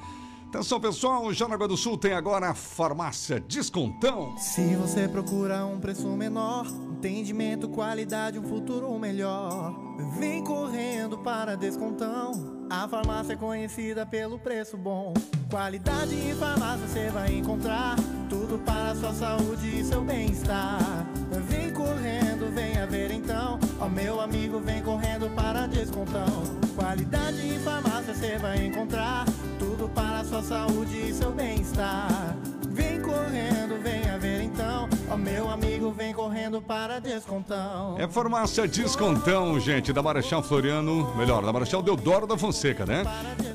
[0.49, 4.37] Atenção pessoal, Jaraguá do Sul tem agora a farmácia Descontão.
[4.39, 9.75] Se você procura um preço menor, entendimento, qualidade, um futuro melhor,
[10.19, 12.67] vem correndo para Descontão.
[12.71, 15.13] A farmácia é conhecida pelo preço bom.
[15.51, 17.97] Qualidade em farmácia você vai encontrar
[18.29, 21.07] tudo para sua saúde e seu bem-estar.
[21.49, 23.59] Vem correndo, venha ver então.
[23.79, 26.27] Ó meu amigo, vem correndo para Descontão.
[26.75, 29.27] Qualidade em farmácia você vai encontrar
[29.59, 32.37] tudo para a sua saúde e seu bem-estar.
[32.71, 34.89] Vem correndo, venha ver então.
[35.11, 37.97] Ó meu amigo, vem correndo para Descontão.
[37.99, 43.05] É farmácia Descontão, gente, da Marechal Floriano, melhor, da Marechal Deodoro da Fonseca, né?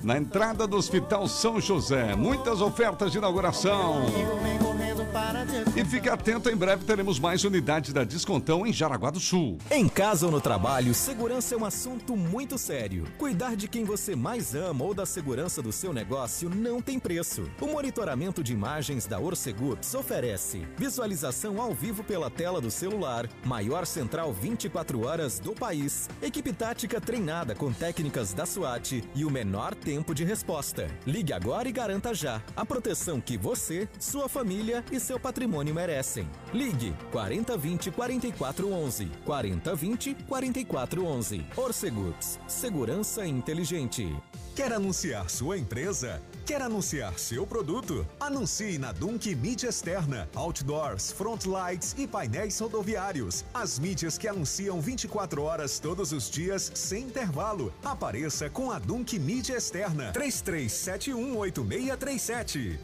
[0.04, 2.16] Na entrada do Hospital São José.
[2.16, 3.98] Muitas ofertas de inauguração.
[3.98, 4.72] Amigo,
[5.76, 9.58] E fique atento, em breve teremos mais unidades da Descontão em Jaraguá do Sul.
[9.72, 13.06] Em casa ou no trabalho, segurança é um assunto muito sério.
[13.18, 17.50] Cuidar de quem você mais ama ou da segurança do seu negócio não tem preço.
[17.60, 23.86] O monitoramento de imagens da Orcegups oferece visualização ao vivo pela tela do celular, maior
[23.86, 29.74] central 24 horas do país, equipe tática treinada com técnicas da SWAT e o menor
[29.74, 30.88] tempo de resposta.
[31.08, 36.28] Ligue agora e garanta já a proteção que você, sua família e seu patrimônio merecem.
[36.54, 41.46] Ligue 4020 4411 4020 4411.
[41.56, 44.16] Orcegups, segurança inteligente.
[44.56, 46.22] Quer anunciar sua empresa?
[46.46, 48.06] Quer anunciar seu produto?
[48.20, 53.46] Anuncie na Dunk Mídia Externa, Outdoors, Front Lights e painéis rodoviários.
[53.54, 57.74] As mídias que anunciam 24 horas todos os dias, sem intervalo.
[57.82, 60.12] Apareça com a Dunk Mídia Externa.
[60.12, 62.78] 33718637.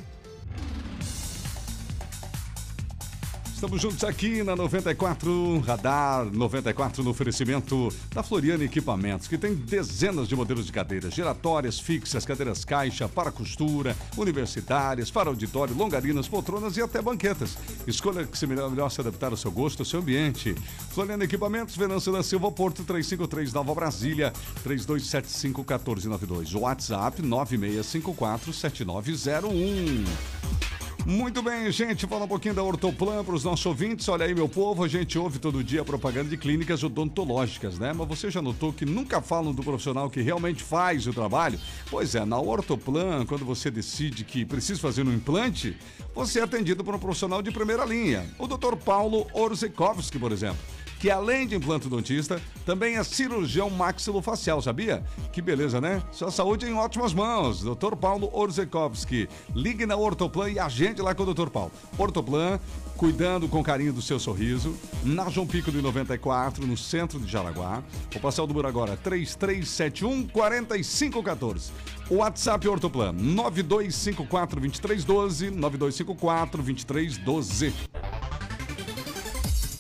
[3.58, 10.28] Estamos juntos aqui na 94 Radar 94 no oferecimento da Floriana Equipamentos, que tem dezenas
[10.28, 16.78] de modelos de cadeiras giratórias, fixas, cadeiras caixa, para costura, universitárias, para auditório, longarinas, poltronas
[16.78, 17.58] e até banquetas.
[17.88, 20.54] Escolha que se melhor, melhor se adaptar ao seu gosto, ao seu ambiente.
[20.92, 24.32] Floriana Equipamentos, Venâncio da Silva, Porto 353 Nova Brasília,
[24.62, 26.54] 3275 1492.
[26.54, 30.77] WhatsApp 9654 7901.
[31.08, 32.06] Muito bem, gente.
[32.06, 34.10] Fala um pouquinho da Ortoplan para os nossos ouvintes.
[34.10, 37.94] Olha aí, meu povo, a gente ouve todo dia propaganda de clínicas odontológicas, né?
[37.94, 41.58] Mas você já notou que nunca falam do profissional que realmente faz o trabalho?
[41.90, 45.78] Pois é, na Ortoplan, quando você decide que precisa fazer um implante,
[46.14, 48.26] você é atendido por um profissional de primeira linha.
[48.38, 48.76] O Dr.
[48.76, 55.04] Paulo Orzekowski, por exemplo que além de implantodontista, também é cirurgião maxilofacial, sabia?
[55.32, 56.02] Que beleza, né?
[56.12, 57.62] Sua saúde em ótimas mãos.
[57.62, 57.96] Dr.
[57.96, 59.30] Paulo Orzekowski.
[59.56, 61.50] Ligue na Ortoplan e agende lá com o Dr.
[61.50, 61.72] Paulo.
[61.98, 62.60] Ortoplan,
[62.96, 64.76] cuidando com carinho do seu sorriso.
[65.04, 67.84] Na João Pico de 94, no centro de Jaraguá.
[68.12, 71.72] Vou passar o número agora, 3371 4514.
[72.10, 77.74] O WhatsApp Ortoplan, 9254 2312, 9254 2312.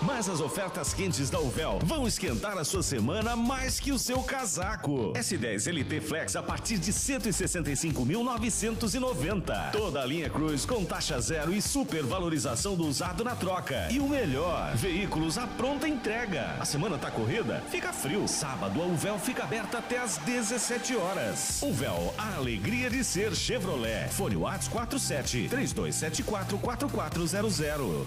[0.02, 4.22] Mas as ofertas quentes da Uvel vão esquentar a sua semana mais que o seu
[4.22, 5.12] casaco.
[5.12, 9.72] S10 LT Flex a partir de 165.990.
[9.72, 13.88] Toda a linha Cruz com taxa zero e super valorização do usado na troca.
[13.90, 16.56] E o melhor, veículos à pronta entrega.
[16.58, 17.62] A semana tá corrida?
[17.70, 18.26] Fica frio.
[18.26, 21.60] Sábado a Uvel fica aberta até às 17 horas.
[21.62, 24.08] Uvel, a alegria de ser Chevrolet.
[24.08, 28.06] Fone Whats 47 3274 4400.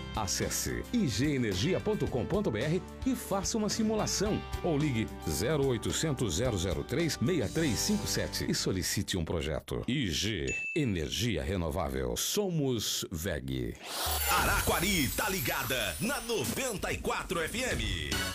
[0.15, 6.39] Acesse igenergia.com.br e faça uma simulação ou ligue 0800
[6.87, 9.83] 003 6357 e solicite um projeto.
[9.87, 12.15] IG Energia Renovável.
[12.17, 13.75] Somos VEG.
[14.29, 18.31] Araquari tá ligada na 94 FM.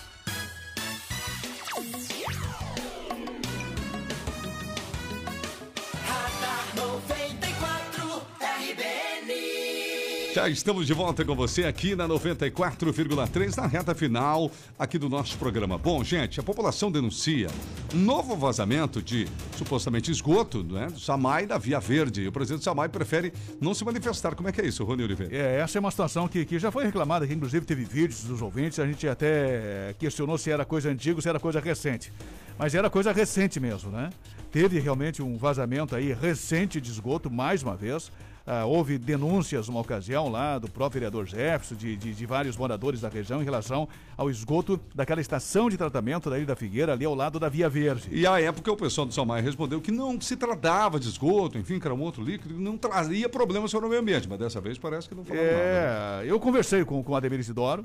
[10.37, 15.39] Já estamos de volta com você aqui na 94,3, na reta final aqui do nosso
[15.39, 15.78] programa.
[15.78, 17.49] Bom, gente, a população denuncia
[17.95, 19.26] novo vazamento de
[19.57, 22.28] supostamente esgoto né, do Samai da Via Verde.
[22.28, 24.34] O presidente Samai prefere não se manifestar.
[24.34, 25.34] Como é que é isso, Rony Oliveira?
[25.34, 28.43] É, essa é uma situação que, que já foi reclamada, que inclusive teve vídeos dos
[28.43, 32.12] ouvintes, a gente até questionou se era coisa antiga ou se era coisa recente.
[32.59, 34.11] Mas era coisa recente mesmo, né?
[34.53, 38.12] Teve realmente um vazamento aí recente de esgoto, mais uma vez.
[38.49, 43.01] Ah, houve denúncias numa ocasião lá do próprio vereador Jefferson, de, de, de vários moradores
[43.01, 47.05] da região em relação ao esgoto daquela estação de tratamento da Ilha da Figueira, ali
[47.05, 48.09] ao lado da Via Verde.
[48.12, 51.80] E à época o pessoal do Samai respondeu que não se tratava de esgoto, enfim,
[51.80, 54.28] que era um outro líquido, que não trazia problemas para o meio ambiente.
[54.28, 55.55] Mas dessa vez parece que não falou nada.
[55.57, 56.22] né?
[56.22, 57.84] É, eu conversei com, com o Ademir Isidoro.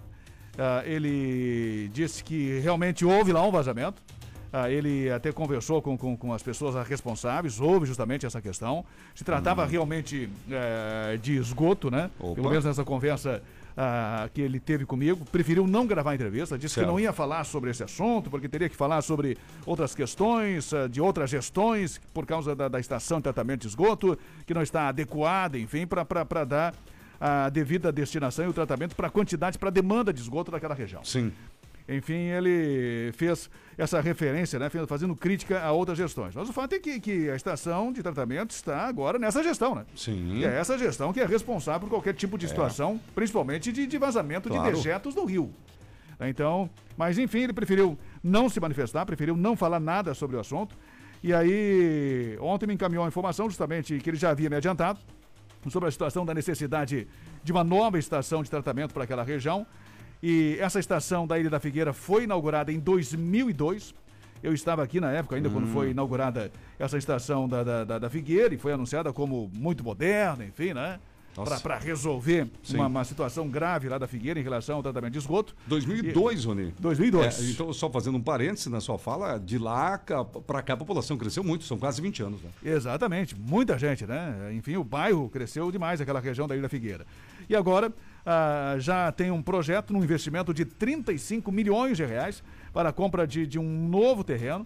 [0.59, 3.99] Ah, ele disse que realmente houve lá um vazamento.
[4.53, 8.83] Ah, ele até conversou com, com, com as pessoas responsáveis, houve justamente essa questão.
[9.15, 12.11] Se tratava realmente eh, de esgoto, né?
[12.19, 12.35] Opa.
[12.35, 13.41] Pelo menos nessa conversa
[13.77, 15.23] ah, que ele teve comigo.
[15.31, 16.87] Preferiu não gravar a entrevista, disse Certo.
[16.87, 20.87] que não ia falar sobre esse assunto, porque teria que falar sobre outras questões, ah,
[20.87, 24.89] de outras gestões, por causa da, da estação de tratamento de esgoto, que não está
[24.89, 26.73] adequada, enfim, para dar
[27.19, 30.73] a devida destinação e o tratamento para a quantidade, para a demanda de esgoto daquela
[30.73, 31.03] região.
[31.03, 31.31] Sim.
[31.89, 36.35] Enfim, ele fez essa referência, né, fazendo crítica a outras gestões.
[36.35, 39.85] Mas o fato é que, que a estação de tratamento está agora nessa gestão, né?
[39.95, 40.37] Sim.
[40.37, 42.49] E é essa gestão que é responsável por qualquer tipo de É.
[42.49, 44.69] situação, principalmente de, de vazamento Claro.
[44.69, 45.51] de dejetos no rio.
[46.19, 50.75] Então, mas enfim, ele preferiu não se manifestar, preferiu não falar nada sobre o assunto.
[51.23, 54.99] E aí, ontem me encaminhou a informação justamente que ele já havia me adiantado
[55.69, 57.07] sobre a situação da necessidade
[57.43, 59.65] de uma nova estação de tratamento para aquela região.
[60.21, 63.93] E essa estação da Ilha da Figueira foi inaugurada em 2002.
[64.43, 65.73] Eu estava aqui na época, ainda quando Hum.
[65.73, 70.43] foi inaugurada essa estação da, da, da- da Figueira, e foi anunciada como muito moderna,
[70.45, 70.99] enfim, né?
[71.63, 75.55] Para resolver uma, uma situação grave lá da Figueira em relação ao tratamento de esgoto.
[75.65, 76.73] 2002, Rony.
[76.77, 77.39] 2002.
[77.39, 79.97] É, então, só fazendo um parêntese na sua fala, de lá
[80.45, 82.49] pra cá a população cresceu muito, são quase 20 anos, né?
[82.61, 84.51] Exatamente, muita gente, né?
[84.53, 87.05] Enfim, o bairro cresceu demais, aquela região da Ilha Figueira.
[87.49, 87.93] E agora
[88.25, 92.43] ah, já tem um projeto, num investimento de 35 milhões de reais
[92.73, 94.65] para a compra de, de um novo terreno,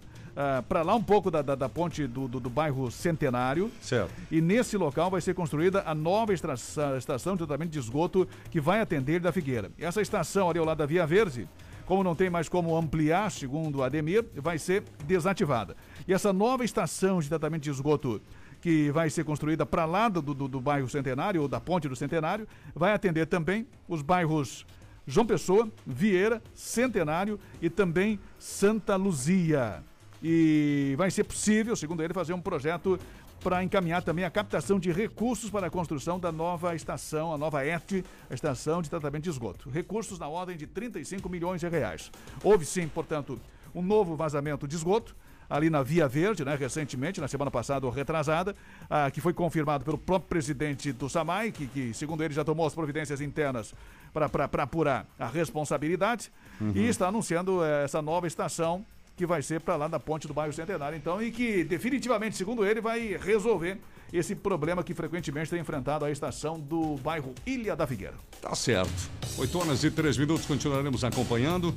[0.68, 3.70] para lá um pouco da, da, da ponte do, do, do bairro Centenário.
[3.80, 4.12] Certo.
[4.30, 6.54] E nesse local vai ser construída a nova estra-
[6.98, 9.70] estação de tratamento de esgoto que vai atender da Figueira.
[9.78, 11.48] Essa estação ali ao lado da Via Verde,
[11.86, 15.74] como não tem mais como ampliar, segundo o Ademir, vai ser desativada.
[16.06, 18.20] E essa nova estação de tratamento de esgoto
[18.60, 21.96] que vai ser construída para lá do, do, do bairro Centenário ou da Ponte do
[21.96, 24.66] Centenário, vai atender também os bairros
[25.06, 29.84] João Pessoa, Vieira, Centenário e também Santa Luzia.
[30.22, 32.98] E vai ser possível, segundo ele, fazer um projeto
[33.40, 37.64] para encaminhar também a captação de recursos para a construção da nova estação, a nova
[37.64, 39.70] ET, a estação de tratamento de esgoto.
[39.70, 42.10] Recursos na ordem de 35 milhões de reais.
[42.42, 43.38] Houve sim, portanto,
[43.72, 45.14] um novo vazamento de esgoto
[45.48, 48.54] ali na Via Verde, né, recentemente, na semana passada ou retrasada,
[48.90, 52.66] ah, que foi confirmado pelo próprio presidente do SAMAI, que, que, segundo ele já tomou
[52.66, 53.74] as providências internas
[54.12, 56.30] para apurar a responsabilidade,
[56.60, 56.72] Uhum.
[56.74, 58.82] e está anunciando eh, essa nova estação
[59.14, 62.64] que vai ser para lá da ponte do bairro Centenário, então, e que definitivamente, segundo
[62.64, 63.78] ele, vai resolver
[64.12, 68.14] esse problema que frequentemente tem enfrentado a estação do bairro Ilha da Figueira.
[68.40, 69.10] Tá certo.
[69.38, 71.74] 8 horas e 3 minutos, continuaremos acompanhando.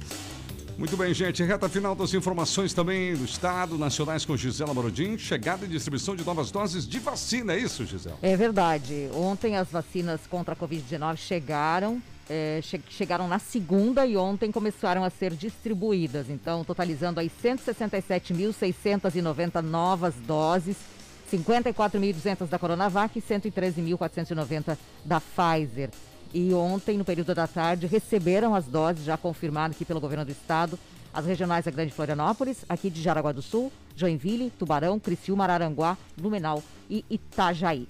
[0.79, 1.43] Muito bem, gente.
[1.43, 5.17] Reta final das informações também do Estado, nacionais com Gisela Morodin.
[5.17, 8.17] Chegada e distribuição de novas doses de vacina, é isso, Gisela?
[8.21, 9.09] É verdade.
[9.13, 12.01] Ontem as vacinas contra a Covid-19 chegaram.
[12.31, 16.29] é, che- chegaram na segunda e ontem começaram a ser distribuídas.
[16.29, 20.77] Então, totalizando aí 167.690 novas doses,
[21.33, 25.89] 54.200 da Coronavac e 113.490 da Pfizer.
[26.33, 30.31] E ontem, no período da tarde, receberam as doses, já confirmado aqui pelo governo do
[30.31, 30.77] estado,
[31.11, 36.63] as regionais da Grande Florianópolis, aqui de Jaraguá do Sul, Joinville, Tubarão, Criciúma, Araranguá, Blumenau
[36.89, 37.87] e Itajaí.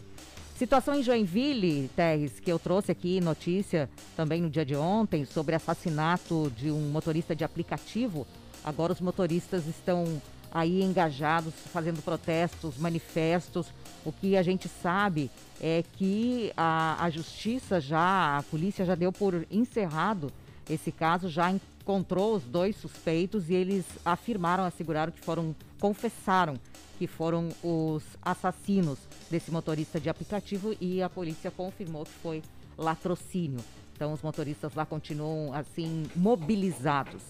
[0.56, 5.56] Situação em Joinville, Terres, que eu trouxe aqui notícia também no dia de ontem sobre
[5.56, 8.26] assassinato de um motorista de aplicativo.
[8.64, 10.22] Agora os motoristas estão
[10.52, 13.68] aí engajados, fazendo protestos, manifestos.
[14.06, 15.30] O que a gente sabe
[15.62, 20.32] é que a, a justiça já, a polícia já deu por encerrado
[20.70, 26.56] esse caso, já encontrou os dois suspeitos e eles afirmaram, asseguraram que foram, confessaram
[27.00, 29.00] que foram os assassinos
[29.32, 32.44] desse motorista de aplicativo e a polícia confirmou que foi
[32.78, 33.60] latrocínio.
[33.96, 37.22] Então os motoristas lá continuam assim mobilizados.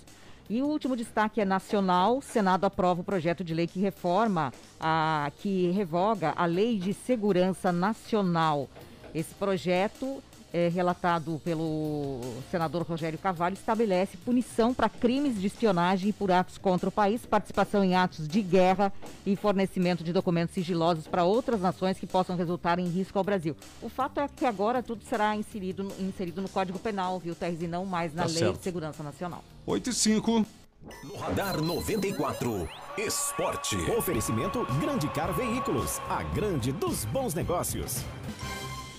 [0.49, 2.17] E o último destaque é nacional.
[2.17, 6.93] O Senado aprova o projeto de lei que reforma, a, que revoga a Lei de
[6.93, 8.67] Segurança Nacional.
[9.13, 12.19] Esse projeto, é, relatado pelo
[12.49, 17.23] senador Rogério Carvalho, estabelece punição para crimes de espionagem e por atos contra o país,
[17.27, 18.91] participação em atos de guerra
[19.27, 23.55] e fornecimento de documentos sigilosos para outras nações que possam resultar em risco ao Brasil.
[23.83, 27.65] O fato é que agora tudo será inserido, no- inserido no Código Penal, viu, Terzi,
[27.65, 28.57] e não mais na Tá Lei certo.
[28.57, 29.43] de Segurança Nacional.
[29.69, 30.45] 8 e 5.
[31.03, 32.67] No Radar 94,
[32.97, 33.75] Esporte.
[33.95, 38.03] Oferecimento Grande Car Veículos, a grande dos bons negócios.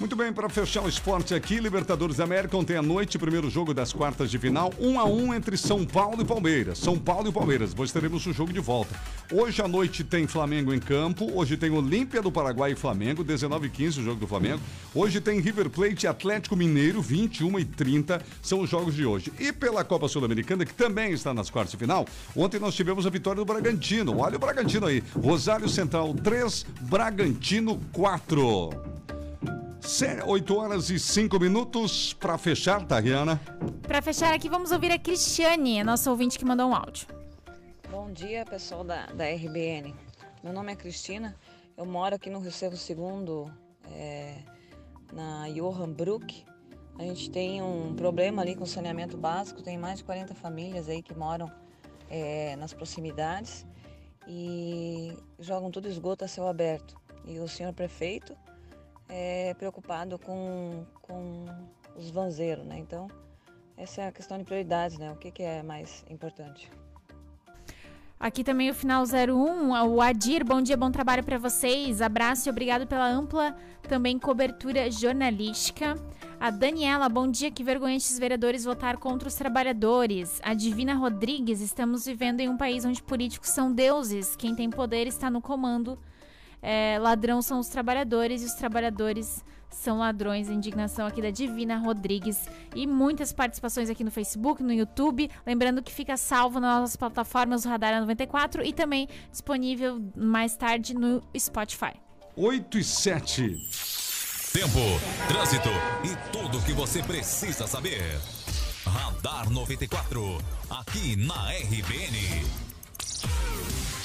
[0.00, 3.74] Muito bem, para fechar o esporte aqui, Libertadores da América ontem à noite, primeiro jogo
[3.74, 6.78] das quartas de final, 1 a 1 entre São Paulo e Palmeiras.
[6.78, 8.98] São Paulo e Palmeiras, depois teremos o jogo de volta.
[9.30, 13.66] Hoje à noite tem Flamengo em campo, hoje tem Olímpia do Paraguai e Flamengo, 19
[13.66, 14.62] h 15 o jogo do Flamengo.
[14.94, 19.30] Hoje tem River Plate e Atlético Mineiro, 21 h 30 são os jogos de hoje.
[19.38, 23.10] E pela Copa Sul-Americana, que também está nas quartas de final, ontem nós tivemos a
[23.10, 24.18] vitória do Bragantino.
[24.18, 28.99] Olha o Bragantino aí, Rosário Central 3, Bragantino 4.
[30.26, 33.40] 8 horas e 5 minutos para fechar, Tariana.
[33.82, 37.06] Para fechar aqui, vamos ouvir a Cristiane, a nossa ouvinte que mandou um áudio.
[37.90, 39.94] Bom dia, pessoal da, da RBN.
[40.44, 41.34] Meu nome é Cristina,
[41.76, 43.50] eu moro aqui no Recebo Segundo,
[43.90, 44.36] é,
[45.12, 46.44] na Johan Brook.
[46.98, 51.02] A gente tem um problema ali com saneamento básico, tem mais de 40 famílias aí
[51.02, 51.50] que moram
[52.10, 53.66] é, nas proximidades
[54.28, 57.00] e jogam todo esgoto a céu aberto.
[57.24, 58.36] E o senhor prefeito
[59.10, 61.44] é, preocupado com, com
[61.96, 62.78] os vanzeiros, né?
[62.78, 63.08] Então,
[63.76, 65.10] essa é a questão de prioridades, né?
[65.10, 66.70] O que, que é mais importante?
[68.18, 72.02] Aqui também o final 01, o Adir, bom dia, bom trabalho para vocês.
[72.02, 73.56] Abraço e obrigado pela ampla
[73.88, 75.94] também cobertura jornalística.
[76.38, 80.38] A Daniela, bom dia, que vergonha esses vereadores votar contra os trabalhadores.
[80.42, 85.06] A Divina Rodrigues, estamos vivendo em um país onde políticos são deuses, quem tem poder
[85.06, 85.98] está no comando
[86.62, 90.48] é, ladrão são os trabalhadores e os trabalhadores são ladrões.
[90.48, 92.48] A indignação aqui da Divina Rodrigues.
[92.74, 95.30] E muitas participações aqui no Facebook, no YouTube.
[95.46, 100.94] Lembrando que fica salvo nas nossas plataformas, o Radar 94 e também disponível mais tarde
[100.94, 101.94] no Spotify.
[102.36, 103.56] 8 e 7.
[104.52, 104.80] Tempo,
[105.28, 105.68] trânsito
[106.04, 108.02] e tudo o que você precisa saber.
[108.84, 110.38] Radar 94,
[110.68, 112.44] aqui na RBN.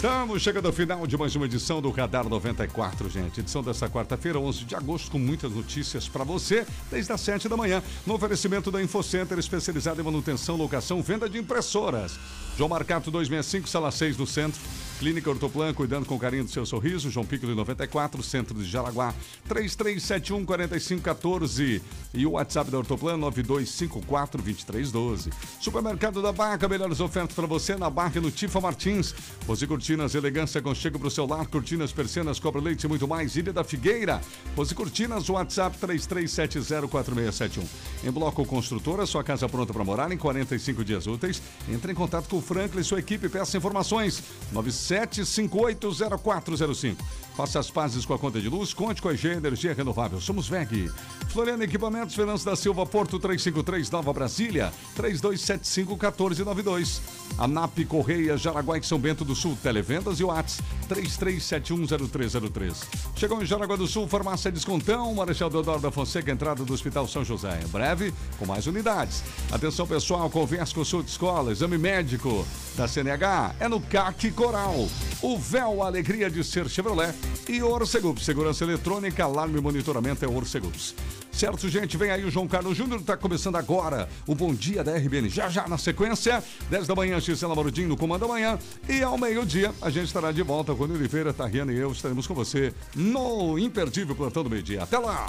[0.05, 3.39] Estamos chegando ao final de mais uma edição do Radar 94, gente.
[3.39, 7.57] Edição dessa quarta-feira, 11 de agosto, com muitas notícias para você, desde as 7 da
[7.57, 12.19] manhã, no oferecimento da Infocenter, especializada em manutenção, locação, venda de impressoras.
[12.55, 14.61] João Marcato 265, sala 6 do centro.
[14.99, 17.09] Clínica Ortoplan, cuidando com carinho do seu sorriso.
[17.09, 19.13] João Pico de 94, centro de Jaraguá.
[19.47, 21.81] 3371 4514.
[22.13, 25.31] E o WhatsApp da Ortoplan 9254 2312.
[25.59, 29.13] Supermercado da Barca, melhores ofertas para você na Barca e no Tifa Martins.
[29.45, 31.47] Rose Cortinas, elegância, conchego para o seu lar.
[31.47, 33.37] Cortinas, persianas, cobra leite e muito mais.
[33.37, 34.19] Ilha da Figueira.
[34.53, 37.63] Rose Cortinas, WhatsApp 33704671.
[38.03, 41.41] Em Bloco Construtora, sua casa pronta para morar em 45 dias úteis.
[41.69, 43.29] Entre em contato com o Franklin e sua equipe.
[43.29, 44.21] Peça informações.
[44.53, 46.97] 97580405.
[47.35, 50.21] Faça as pazes com a conta de luz, conte com a EG Energia Renovável.
[50.21, 50.89] Somos VEG.
[51.27, 57.01] Floriano Equipamentos, Fernandes da Silva, Porto 353, Nova Brasília, 3275-1492.
[57.37, 62.85] ANAP Correia, Jaraguá e São Bento do Sul, Televendas e Whats 33710303.
[63.17, 67.25] Chegou em Jaraguá do Sul, Farmácia Descontão, Marechal Deodoro da Fonseca, entrada do Hospital São
[67.25, 67.59] José.
[67.61, 69.21] Em breve, com mais unidades.
[69.51, 74.87] Atenção pessoal, conversa com de escola, exame médico da CNH é no CAC Coral.
[75.21, 77.13] O véu, a alegria de ser Chevrolet
[77.47, 78.25] e Orcegups.
[78.25, 80.95] Segurança eletrônica, alarme e monitoramento é Orcegups.
[81.31, 81.97] Certo, gente?
[81.97, 85.29] Vem aí o João Carlos Júnior, está começando agora o Bom Dia da RBN.
[85.29, 88.57] Já já na sequência, 10 da manhã, Gisela Marudinho no Comando da Manhã.
[88.87, 90.73] E ao meio-dia, a gente estará de volta.
[90.73, 94.83] Quando Oliveira, Tariana e eu estaremos com você no Imperdível Plantão do Meio-Dia.
[94.83, 95.27] Até lá!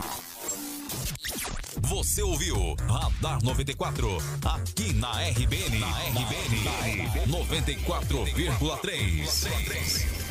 [1.82, 5.78] Você ouviu Radar 94, aqui na RBN.
[5.78, 10.25] Na RBN, 94,3.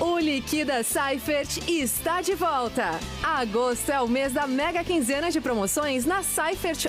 [0.00, 2.98] O Liquida Seifert está de volta.
[3.22, 6.86] Agosto é o mês da mega quinzena de promoções na Seifert